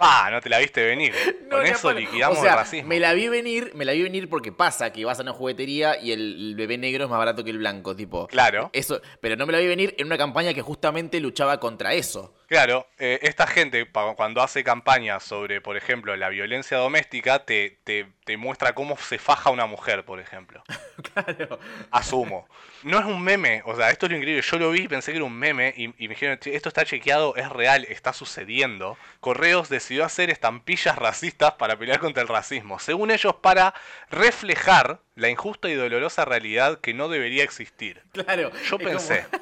Ah, 0.00 0.28
no 0.30 0.40
te 0.40 0.48
la 0.48 0.58
viste 0.58 0.84
venir. 0.84 1.12
Con 1.50 1.60
No, 1.60 1.62
eso 1.62 1.92
liquidamos 1.92 2.38
o 2.38 2.42
sea, 2.42 2.52
el 2.52 2.58
racismo. 2.58 2.88
Me 2.88 3.00
la 3.00 3.14
vi 3.14 3.28
venir, 3.28 3.72
me 3.74 3.84
la 3.84 3.92
vi 3.92 4.02
venir 4.02 4.28
porque 4.28 4.52
pasa 4.52 4.92
que 4.92 5.04
vas 5.04 5.18
a 5.18 5.22
una 5.22 5.32
juguetería 5.32 6.00
y 6.00 6.12
el, 6.12 6.50
el 6.50 6.54
bebé 6.54 6.78
negro 6.78 7.04
es 7.04 7.10
más 7.10 7.18
barato 7.18 7.44
que 7.44 7.50
el 7.50 7.58
blanco, 7.58 7.96
tipo. 7.96 8.26
Claro. 8.28 8.70
Eso, 8.72 9.00
pero 9.20 9.36
no 9.36 9.46
me 9.46 9.52
la 9.52 9.58
vi 9.58 9.66
venir 9.66 9.94
en 9.98 10.06
una 10.06 10.18
campaña 10.18 10.54
que 10.54 10.62
justamente 10.62 11.20
luchaba 11.20 11.58
contra 11.58 11.94
eso. 11.94 12.34
Claro, 12.48 12.86
eh, 12.98 13.18
esta 13.22 13.46
gente 13.46 13.90
cuando 14.16 14.40
hace 14.40 14.64
campañas 14.64 15.22
sobre, 15.22 15.60
por 15.60 15.76
ejemplo, 15.76 16.16
la 16.16 16.30
violencia 16.30 16.78
doméstica, 16.78 17.44
te, 17.44 17.78
te, 17.84 18.06
te 18.28 18.36
muestra 18.36 18.74
cómo 18.74 18.94
se 18.98 19.18
faja 19.18 19.48
una 19.48 19.64
mujer, 19.64 20.04
por 20.04 20.20
ejemplo. 20.20 20.62
Claro. 21.14 21.58
Asumo. 21.92 22.46
No 22.82 22.98
es 22.98 23.04
un 23.06 23.22
meme, 23.22 23.62
o 23.64 23.74
sea, 23.74 23.90
esto 23.90 24.06
es 24.06 24.12
lo 24.12 24.18
increíble. 24.18 24.42
Yo 24.42 24.58
lo 24.58 24.70
vi 24.70 24.82
y 24.82 24.88
pensé 24.88 25.12
que 25.12 25.16
era 25.16 25.24
un 25.24 25.32
meme 25.32 25.72
y, 25.76 25.84
y 25.84 26.08
me 26.08 26.14
dijeron, 26.14 26.38
"Che, 26.38 26.54
esto 26.54 26.68
está 26.68 26.84
chequeado, 26.84 27.36
es 27.36 27.48
real, 27.48 27.86
está 27.88 28.12
sucediendo. 28.12 28.98
Correos 29.20 29.68
decidió 29.68 30.04
hacer 30.04 30.28
estampillas 30.28 30.96
racistas 30.96 31.52
para 31.52 31.78
pelear 31.78 32.00
contra 32.00 32.22
el 32.22 32.28
racismo. 32.28 32.78
Según 32.80 33.10
ellos, 33.12 33.36
para 33.36 33.74
reflejar 34.10 35.00
la 35.14 35.28
injusta 35.30 35.68
y 35.70 35.74
dolorosa 35.74 36.24
realidad 36.24 36.80
que 36.80 36.92
no 36.94 37.08
debería 37.08 37.44
existir. 37.44 38.02
Claro. 38.12 38.50
Yo 38.68 38.78
pensé. 38.78 39.24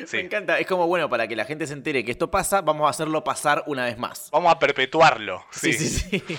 Me 0.00 0.06
sí, 0.06 0.18
encanta. 0.18 0.58
Es 0.60 0.66
como, 0.66 0.86
bueno, 0.86 1.08
para 1.08 1.26
que 1.26 1.34
la 1.34 1.44
gente 1.44 1.66
se 1.66 1.72
entere 1.72 2.04
que 2.04 2.12
esto 2.12 2.30
pasa, 2.30 2.60
vamos 2.60 2.86
a 2.86 2.90
hacerlo 2.90 3.24
pasar 3.24 3.64
una 3.66 3.86
vez 3.86 3.98
más. 3.98 4.28
vamos 4.30 4.52
a 4.52 4.58
perpetuarlo. 4.58 5.44
Sí, 5.50 5.72
sí, 5.72 5.88
sí. 5.88 6.38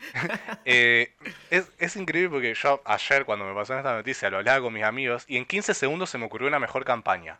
Eh, 0.64 1.12
es, 1.50 1.70
es 1.78 1.96
increíble 1.96 2.30
porque 2.30 2.54
yo 2.54 2.80
ayer 2.84 3.24
cuando 3.24 3.44
me 3.44 3.54
pasó 3.54 3.76
esta 3.76 3.94
noticia 3.94 4.30
lo 4.30 4.38
hablaba 4.38 4.60
con 4.60 4.72
mis 4.72 4.84
amigos 4.84 5.24
y 5.26 5.36
en 5.36 5.44
15 5.46 5.74
segundos 5.74 6.10
se 6.10 6.18
me 6.18 6.26
ocurrió 6.26 6.48
una 6.48 6.58
mejor 6.58 6.84
campaña. 6.84 7.38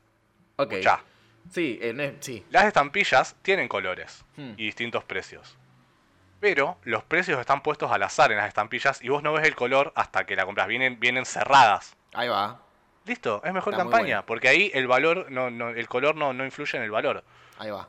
Ok. 0.56 0.74
Ya. 0.80 1.02
Sí, 1.50 1.80
sí. 2.20 2.44
Las 2.50 2.64
estampillas 2.64 3.36
tienen 3.42 3.68
colores 3.68 4.24
Hmm. 4.36 4.52
y 4.56 4.64
distintos 4.66 5.04
precios. 5.04 5.56
Pero 6.40 6.78
los 6.84 7.02
precios 7.04 7.40
están 7.40 7.62
puestos 7.62 7.90
al 7.90 8.02
azar 8.02 8.30
en 8.32 8.38
las 8.38 8.48
estampillas 8.48 9.02
y 9.02 9.08
vos 9.08 9.22
no 9.22 9.32
ves 9.32 9.46
el 9.46 9.54
color 9.56 9.92
hasta 9.96 10.24
que 10.24 10.36
la 10.36 10.44
compras. 10.46 10.68
Vienen, 10.68 11.00
vienen 11.00 11.24
cerradas. 11.26 11.96
Ahí 12.14 12.28
va. 12.28 12.60
Listo, 13.06 13.40
es 13.44 13.52
mejor 13.52 13.72
Está 13.72 13.82
campaña. 13.84 14.04
bueno. 14.18 14.26
Porque 14.26 14.48
ahí 14.48 14.70
el 14.74 14.86
valor, 14.86 15.30
no, 15.30 15.50
no- 15.50 15.70
el 15.70 15.88
color 15.88 16.14
no, 16.14 16.32
no 16.32 16.44
influye 16.44 16.76
en 16.78 16.84
el 16.84 16.90
valor. 16.90 17.24
Ahí 17.58 17.70
va. 17.70 17.88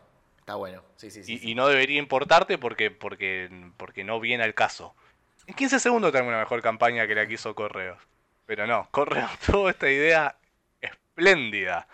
Está 0.49 0.55
bueno. 0.55 0.81
Sí, 0.95 1.11
sí, 1.11 1.23
sí. 1.23 1.39
y, 1.43 1.53
no 1.53 1.67
debería 1.67 1.99
importarte 1.99 2.57
porque, 2.57 2.89
porque, 2.89 3.51
porque 3.77 4.03
no 4.03 4.19
viene 4.19 4.43
al 4.43 4.55
caso. 4.55 4.95
En 5.45 5.53
15 5.53 5.79
segundos 5.79 6.11
tengo 6.11 6.27
una 6.27 6.39
mejor 6.39 6.63
campaña 6.63 7.05
que 7.05 7.13
la 7.13 7.27
que 7.27 7.35
hizo 7.35 7.53
Correos. 7.53 7.99
Pero 8.47 8.65
no, 8.65 8.87
Correos 8.89 9.29
tuvo 9.45 9.69
esta 9.69 9.91
idea 9.91 10.35
espléndida. 10.81 11.87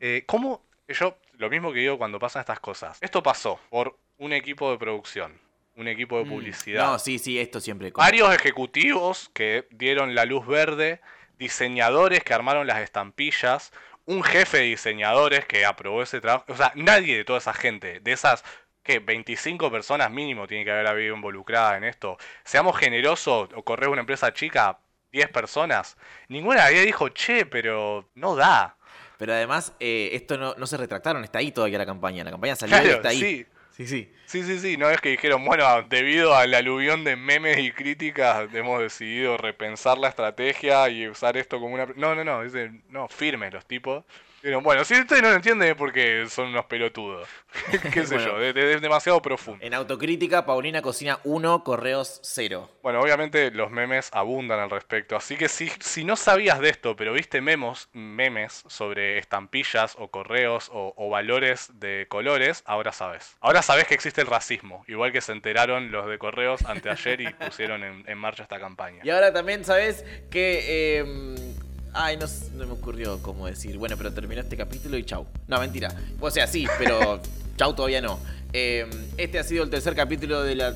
Eh, 0.00 0.24
¿Cómo? 0.26 0.62
Yo, 0.86 1.16
lo 1.38 1.48
mismo 1.48 1.72
que 1.72 1.78
digo 1.78 1.96
cuando 1.96 2.18
pasan 2.18 2.40
estas 2.40 2.60
cosas. 2.60 2.98
Esto 3.00 3.22
pasó 3.22 3.58
por 3.70 3.96
un 4.18 4.34
equipo 4.34 4.70
de 4.70 4.76
producción, 4.76 5.40
un 5.74 5.88
equipo 5.88 6.18
de 6.18 6.26
Mm. 6.26 6.28
publicidad. 6.28 6.84
No, 6.84 6.98
sí, 6.98 7.18
sí, 7.18 7.38
esto 7.38 7.58
siempre. 7.58 7.90
Varios 7.92 8.34
ejecutivos 8.34 9.30
que 9.32 9.66
dieron 9.70 10.14
la 10.14 10.26
luz 10.26 10.46
verde, 10.46 11.00
diseñadores 11.38 12.22
que 12.22 12.34
armaron 12.34 12.66
las 12.66 12.80
estampillas, 12.82 13.72
un 14.08 14.22
jefe 14.22 14.56
de 14.58 14.62
diseñadores 14.64 15.44
que 15.44 15.66
aprobó 15.66 16.02
ese 16.02 16.20
trabajo. 16.20 16.46
O 16.48 16.56
sea, 16.56 16.72
nadie 16.74 17.18
de 17.18 17.24
toda 17.24 17.38
esa 17.38 17.52
gente, 17.52 18.00
de 18.00 18.12
esas 18.12 18.42
que 18.82 19.00
25 19.00 19.70
personas 19.70 20.10
mínimo 20.10 20.46
tiene 20.46 20.64
que 20.64 20.70
haber 20.70 20.86
habido 20.86 21.14
involucrada 21.14 21.76
en 21.76 21.84
esto. 21.84 22.16
Seamos 22.42 22.78
generosos, 22.78 23.50
o 23.54 23.62
correr 23.62 23.90
una 23.90 24.00
empresa 24.00 24.32
chica, 24.32 24.78
10 25.12 25.28
personas. 25.28 25.98
Ninguna 26.28 26.64
ahí 26.64 26.86
dijo, 26.86 27.10
che, 27.10 27.44
pero 27.44 28.08
no 28.14 28.34
da. 28.34 28.78
Pero 29.18 29.34
además, 29.34 29.74
eh, 29.78 30.08
esto 30.12 30.38
no, 30.38 30.54
no 30.54 30.66
se 30.66 30.78
retractaron, 30.78 31.22
está 31.22 31.40
ahí 31.40 31.52
todavía 31.52 31.76
la 31.76 31.86
campaña. 31.86 32.24
La 32.24 32.30
campaña 32.30 32.56
salió 32.56 32.82
y 32.82 32.88
está 32.88 33.10
ahí. 33.10 33.20
sí. 33.20 33.46
Sí, 33.78 33.86
sí. 33.86 34.12
Sí, 34.26 34.42
sí, 34.42 34.58
sí, 34.58 34.76
no 34.76 34.90
es 34.90 35.00
que 35.00 35.10
dijeron, 35.10 35.44
bueno, 35.44 35.82
debido 35.84 36.34
al 36.34 36.52
aluvión 36.52 37.04
de 37.04 37.14
memes 37.16 37.58
y 37.58 37.70
críticas, 37.72 38.52
hemos 38.52 38.80
decidido 38.80 39.36
repensar 39.38 39.96
la 39.98 40.08
estrategia 40.08 40.88
y 40.90 41.08
usar 41.08 41.36
esto 41.36 41.60
como 41.60 41.74
una... 41.74 41.86
No, 41.96 42.14
no, 42.16 42.24
no, 42.24 42.42
dicen, 42.42 42.82
no, 42.90 43.06
firmes 43.08 43.54
los 43.54 43.64
tipos. 43.66 44.04
Dijeron, 44.42 44.62
bueno, 44.62 44.84
si 44.84 44.94
ustedes 44.94 45.20
no 45.20 45.30
lo 45.30 45.36
entienden 45.36 45.70
es 45.70 45.74
porque 45.74 46.26
son 46.28 46.48
unos 46.48 46.66
pelotudos. 46.66 47.28
Qué 47.92 48.06
sé 48.06 48.14
Bueno. 48.16 48.38
yo, 48.38 48.40
es, 48.40 48.80
demasiado 48.80 49.20
profundo. 49.20 49.64
En 49.64 49.74
autocrítica, 49.74 50.46
Paulina 50.46 50.80
cocina 50.80 51.18
1, 51.24 51.64
correos 51.64 52.20
0. 52.22 52.70
Bueno, 52.82 53.00
obviamente 53.00 53.50
los 53.50 53.70
memes 53.70 54.10
abundan 54.12 54.60
al 54.60 54.70
respecto, 54.70 55.16
así 55.16 55.36
que 55.36 55.48
si, 55.48 55.68
si 55.80 56.04
no 56.04 56.14
sabías 56.14 56.60
de 56.60 56.68
esto, 56.68 56.94
pero 56.94 57.12
viste 57.12 57.40
memos, 57.40 57.88
memes 57.92 58.62
sobre 58.68 59.18
estampillas 59.18 59.96
o 59.98 60.08
correos 60.08 60.70
o, 60.72 60.94
o 60.96 61.10
valores 61.10 61.72
de 61.74 62.06
colores, 62.08 62.62
ahora 62.64 62.92
sabes. 62.92 63.36
Ahora 63.40 63.62
sabes 63.62 63.86
que 63.86 63.94
existe 63.94 64.20
el 64.20 64.28
racismo, 64.28 64.84
igual 64.86 65.10
que 65.10 65.20
se 65.20 65.32
enteraron 65.32 65.90
los 65.90 66.06
de 66.06 66.18
correos 66.18 66.64
anteayer 66.64 67.20
y 67.20 67.32
pusieron 67.34 67.82
en, 67.82 68.04
en 68.06 68.18
marcha 68.18 68.44
esta 68.44 68.60
campaña. 68.60 69.00
Y 69.02 69.10
ahora 69.10 69.32
también 69.32 69.64
sabes 69.64 70.04
que. 70.30 71.00
eh, 71.00 71.54
ay, 71.92 72.16
no, 72.16 72.26
me 72.66 72.72
ocurrió 72.72 73.20
cómo 73.22 73.46
decir. 73.46 73.78
Bueno, 73.78 73.96
pero 73.96 74.12
terminó 74.12 74.40
este 74.40 74.56
capítulo 74.56 74.96
y 74.96 75.04
chau. 75.04 75.26
No, 75.46 75.60
mentira. 75.60 75.94
O 76.20 76.30
sea, 76.30 76.46
sí, 76.46 76.66
pero 76.78 77.20
chau 77.56 77.74
todavía 77.74 78.00
no. 78.00 78.18
Eh, 78.52 78.88
este 79.16 79.38
ha 79.38 79.44
sido 79.44 79.64
el 79.64 79.70
tercer 79.70 79.94
capítulo 79.94 80.42
de 80.42 80.54
la 80.54 80.74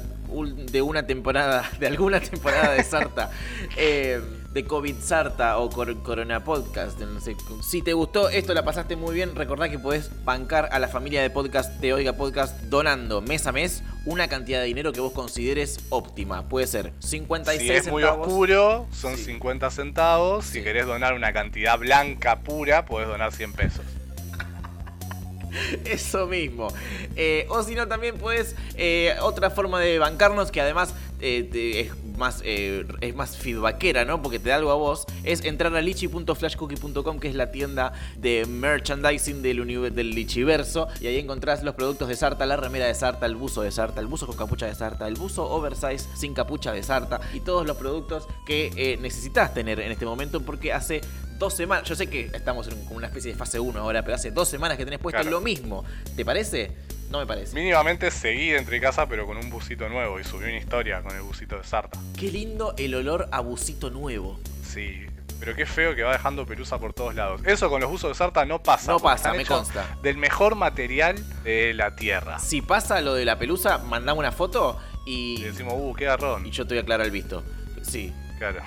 de 0.70 0.80
una 0.80 1.06
temporada, 1.06 1.70
de 1.78 1.86
alguna 1.86 2.20
temporada 2.20 2.72
de 2.74 2.84
Sarta. 2.84 3.30
Eh, 3.76 4.20
de 4.52 4.64
COVID 4.66 4.96
Sarta 5.00 5.58
o 5.58 5.70
Cor- 5.70 6.02
Corona 6.02 6.44
Podcast. 6.44 6.98
No 7.00 7.20
sé. 7.20 7.36
Si 7.62 7.80
te 7.82 7.92
gustó 7.94 8.28
esto, 8.28 8.52
la 8.54 8.64
pasaste 8.64 8.96
muy 8.96 9.14
bien, 9.14 9.34
recordá 9.34 9.68
que 9.70 9.78
podés 9.78 10.10
bancar 10.24 10.68
a 10.72 10.78
la 10.78 10.88
familia 10.88 11.22
de 11.22 11.30
podcast 11.30 11.72
de 11.80 11.94
Oiga 11.94 12.12
Podcast 12.14 12.60
donando 12.64 13.22
mes 13.22 13.46
a 13.46 13.52
mes 13.52 13.82
una 14.04 14.28
cantidad 14.28 14.60
de 14.60 14.66
dinero 14.66 14.92
que 14.92 15.00
vos 15.00 15.12
consideres 15.12 15.80
óptima. 15.88 16.48
Puede 16.48 16.66
ser 16.66 16.92
56 16.98 17.70
Si 17.70 17.76
es 17.76 17.88
muy 17.88 18.02
centavos. 18.02 18.26
oscuro, 18.28 18.86
son 18.92 19.16
Sí. 19.16 19.24
50 19.24 19.70
centavos. 19.70 20.44
Sí. 20.44 20.58
Si 20.58 20.64
querés 20.64 20.86
donar 20.86 21.14
una 21.14 21.32
cantidad 21.32 21.78
blanca 21.78 22.40
pura, 22.40 22.84
podés 22.84 23.08
donar 23.08 23.32
100 23.32 23.52
pesos. 23.54 23.84
Eso 25.84 26.26
mismo. 26.26 26.68
Eh, 27.16 27.46
o 27.50 27.62
si 27.62 27.74
no, 27.74 27.86
también 27.88 28.16
puedes. 28.16 28.56
eh, 28.76 29.14
otra 29.20 29.50
forma 29.50 29.80
de 29.80 29.98
bancarnos 29.98 30.50
que 30.50 30.60
además 30.60 30.94
eh, 31.20 31.48
te- 31.52 31.90
más 32.22 32.40
eh, 32.44 32.86
es 33.00 33.16
más 33.16 33.36
feedbackera, 33.36 34.04
¿no? 34.04 34.22
Porque 34.22 34.38
te 34.38 34.50
da 34.50 34.56
algo 34.56 34.70
a 34.70 34.76
vos. 34.76 35.06
Es 35.24 35.44
entrar 35.44 35.74
a 35.74 35.80
lichi.flashcookie.com, 35.80 37.18
que 37.18 37.28
es 37.28 37.34
la 37.34 37.50
tienda 37.50 37.92
de 38.16 38.46
merchandising 38.46 39.42
del, 39.42 39.92
del 39.92 40.10
Lichiverso. 40.10 40.86
Y 41.00 41.08
ahí 41.08 41.18
encontrás 41.18 41.64
los 41.64 41.74
productos 41.74 42.06
de 42.08 42.14
Sarta, 42.14 42.46
la 42.46 42.56
remera 42.56 42.86
de 42.86 42.94
Sarta, 42.94 43.26
el 43.26 43.34
buzo 43.34 43.62
de 43.62 43.72
Sarta, 43.72 44.00
el 44.00 44.06
buzo 44.06 44.28
con 44.28 44.36
capucha 44.36 44.66
de 44.66 44.74
Sarta, 44.76 45.08
el 45.08 45.14
buzo 45.14 45.50
oversize 45.50 46.08
sin 46.14 46.32
capucha 46.32 46.72
de 46.72 46.84
Sarta. 46.84 47.20
Y 47.34 47.40
todos 47.40 47.66
los 47.66 47.76
productos 47.76 48.28
que 48.46 48.72
eh, 48.76 48.98
necesitas 49.00 49.52
tener 49.52 49.80
en 49.80 49.90
este 49.90 50.04
momento. 50.04 50.40
Porque 50.42 50.72
hace 50.72 51.00
dos 51.42 51.54
semanas. 51.54 51.88
Yo 51.88 51.96
sé 51.96 52.06
que 52.06 52.30
estamos 52.32 52.68
en 52.68 52.84
como 52.84 52.96
una 52.98 53.08
especie 53.08 53.32
de 53.32 53.36
fase 53.36 53.58
1 53.58 53.80
ahora, 53.80 54.02
pero 54.04 54.14
hace 54.14 54.30
dos 54.30 54.48
semanas 54.48 54.78
que 54.78 54.84
tenés 54.84 55.00
puesto 55.00 55.20
Claro. 55.20 55.30
lo 55.38 55.40
mismo. 55.40 55.84
¿Te 56.16 56.24
parece? 56.24 56.70
No 57.10 57.18
me 57.18 57.26
parece. 57.26 57.54
Mínimamente 57.54 58.10
seguí 58.12 58.50
entre 58.54 58.80
casa, 58.80 59.06
pero 59.08 59.26
con 59.26 59.36
un 59.36 59.50
busito 59.50 59.88
nuevo. 59.88 60.20
Y 60.20 60.24
subí 60.24 60.44
una 60.44 60.56
historia 60.56 61.02
con 61.02 61.14
el 61.16 61.22
busito 61.22 61.58
de 61.58 61.64
Sarta. 61.64 61.98
Qué 62.16 62.30
lindo 62.30 62.74
el 62.78 62.94
olor 62.94 63.28
a 63.32 63.40
busito 63.40 63.90
nuevo. 63.90 64.38
Sí. 64.64 65.04
Pero 65.40 65.56
qué 65.56 65.66
feo 65.66 65.96
que 65.96 66.04
va 66.04 66.12
dejando 66.12 66.46
pelusa 66.46 66.78
por 66.78 66.92
todos 66.92 67.16
lados. 67.16 67.40
Eso 67.44 67.68
con 67.68 67.80
los 67.80 67.90
buzos 67.90 68.10
de 68.10 68.14
Sarta 68.14 68.44
no 68.46 68.62
pasa. 68.62 68.92
No 68.92 69.00
pasa, 69.00 69.34
me 69.34 69.44
consta. 69.44 69.98
Del 70.00 70.16
mejor 70.16 70.54
material 70.54 71.16
de 71.42 71.74
la 71.74 71.96
tierra. 71.96 72.38
Si 72.38 72.62
pasa 72.62 73.00
lo 73.00 73.14
de 73.14 73.24
la 73.24 73.36
pelusa, 73.38 73.78
mandame 73.78 74.20
una 74.20 74.30
foto 74.30 74.78
y, 75.04 75.40
Y 75.40 75.42
decimos, 75.42 75.74
uh, 75.76 75.92
qué 75.94 76.04
garrón. 76.04 76.46
y 76.46 76.50
yo 76.52 76.64
te 76.64 76.74
voy 76.74 76.78
a 76.78 76.82
aclarar 76.82 77.04
el 77.06 77.10
visto. 77.12 77.42
Sí. 77.82 78.12
Claro. 78.42 78.60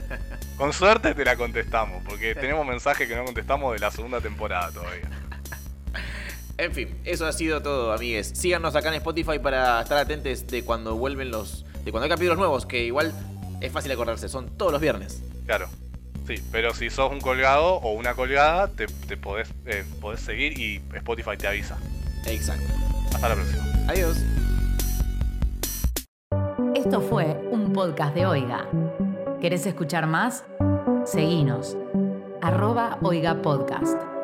Con 0.56 0.72
suerte 0.72 1.14
te 1.14 1.22
la 1.22 1.36
contestamos, 1.36 2.02
porque 2.02 2.34
tenemos 2.40 2.66
mensajes 2.66 3.06
que 3.06 3.14
no 3.14 3.26
contestamos 3.26 3.74
de 3.74 3.78
la 3.78 3.90
segunda 3.90 4.22
temporada 4.22 4.70
todavía. 4.72 5.10
En 6.56 6.72
fin, 6.72 6.98
eso 7.04 7.26
ha 7.26 7.32
sido 7.32 7.60
todo, 7.60 7.92
amigues. 7.92 8.32
Síganos 8.34 8.74
acá 8.74 8.88
en 8.88 8.94
Spotify 8.94 9.38
para 9.38 9.82
estar 9.82 9.98
atentos 9.98 10.46
de 10.46 10.64
cuando 10.64 10.96
vuelven 10.96 11.30
los. 11.30 11.66
de 11.84 11.90
cuando 11.90 12.04
hay 12.04 12.08
capítulos 12.08 12.38
nuevos, 12.38 12.64
que 12.64 12.84
igual 12.84 13.12
es 13.60 13.70
fácil 13.70 13.92
acordarse, 13.92 14.30
son 14.30 14.48
todos 14.56 14.72
los 14.72 14.80
viernes. 14.80 15.22
Claro. 15.44 15.68
Sí, 16.26 16.42
pero 16.50 16.74
si 16.74 16.88
sos 16.88 17.12
un 17.12 17.20
colgado 17.20 17.74
o 17.74 17.92
una 17.92 18.14
colgada, 18.14 18.68
te, 18.68 18.86
te 18.86 19.18
podés, 19.18 19.50
eh, 19.66 19.84
podés 20.00 20.20
seguir 20.20 20.58
y 20.58 20.82
Spotify 20.94 21.36
te 21.36 21.48
avisa. 21.48 21.76
Exacto. 22.26 22.72
Hasta 23.14 23.28
la 23.28 23.34
próxima. 23.34 23.64
Adiós. 23.88 24.16
Esto 26.74 27.00
fue 27.02 27.26
un 27.50 27.72
podcast 27.74 28.14
de 28.14 28.26
Oiga. 28.26 28.66
¿Querés 29.40 29.66
escuchar 29.66 30.06
más? 30.06 30.44
Seguinos. 31.04 31.76
Arroba 32.42 32.98
Oiga 33.02 33.40
Podcast. 33.40 34.17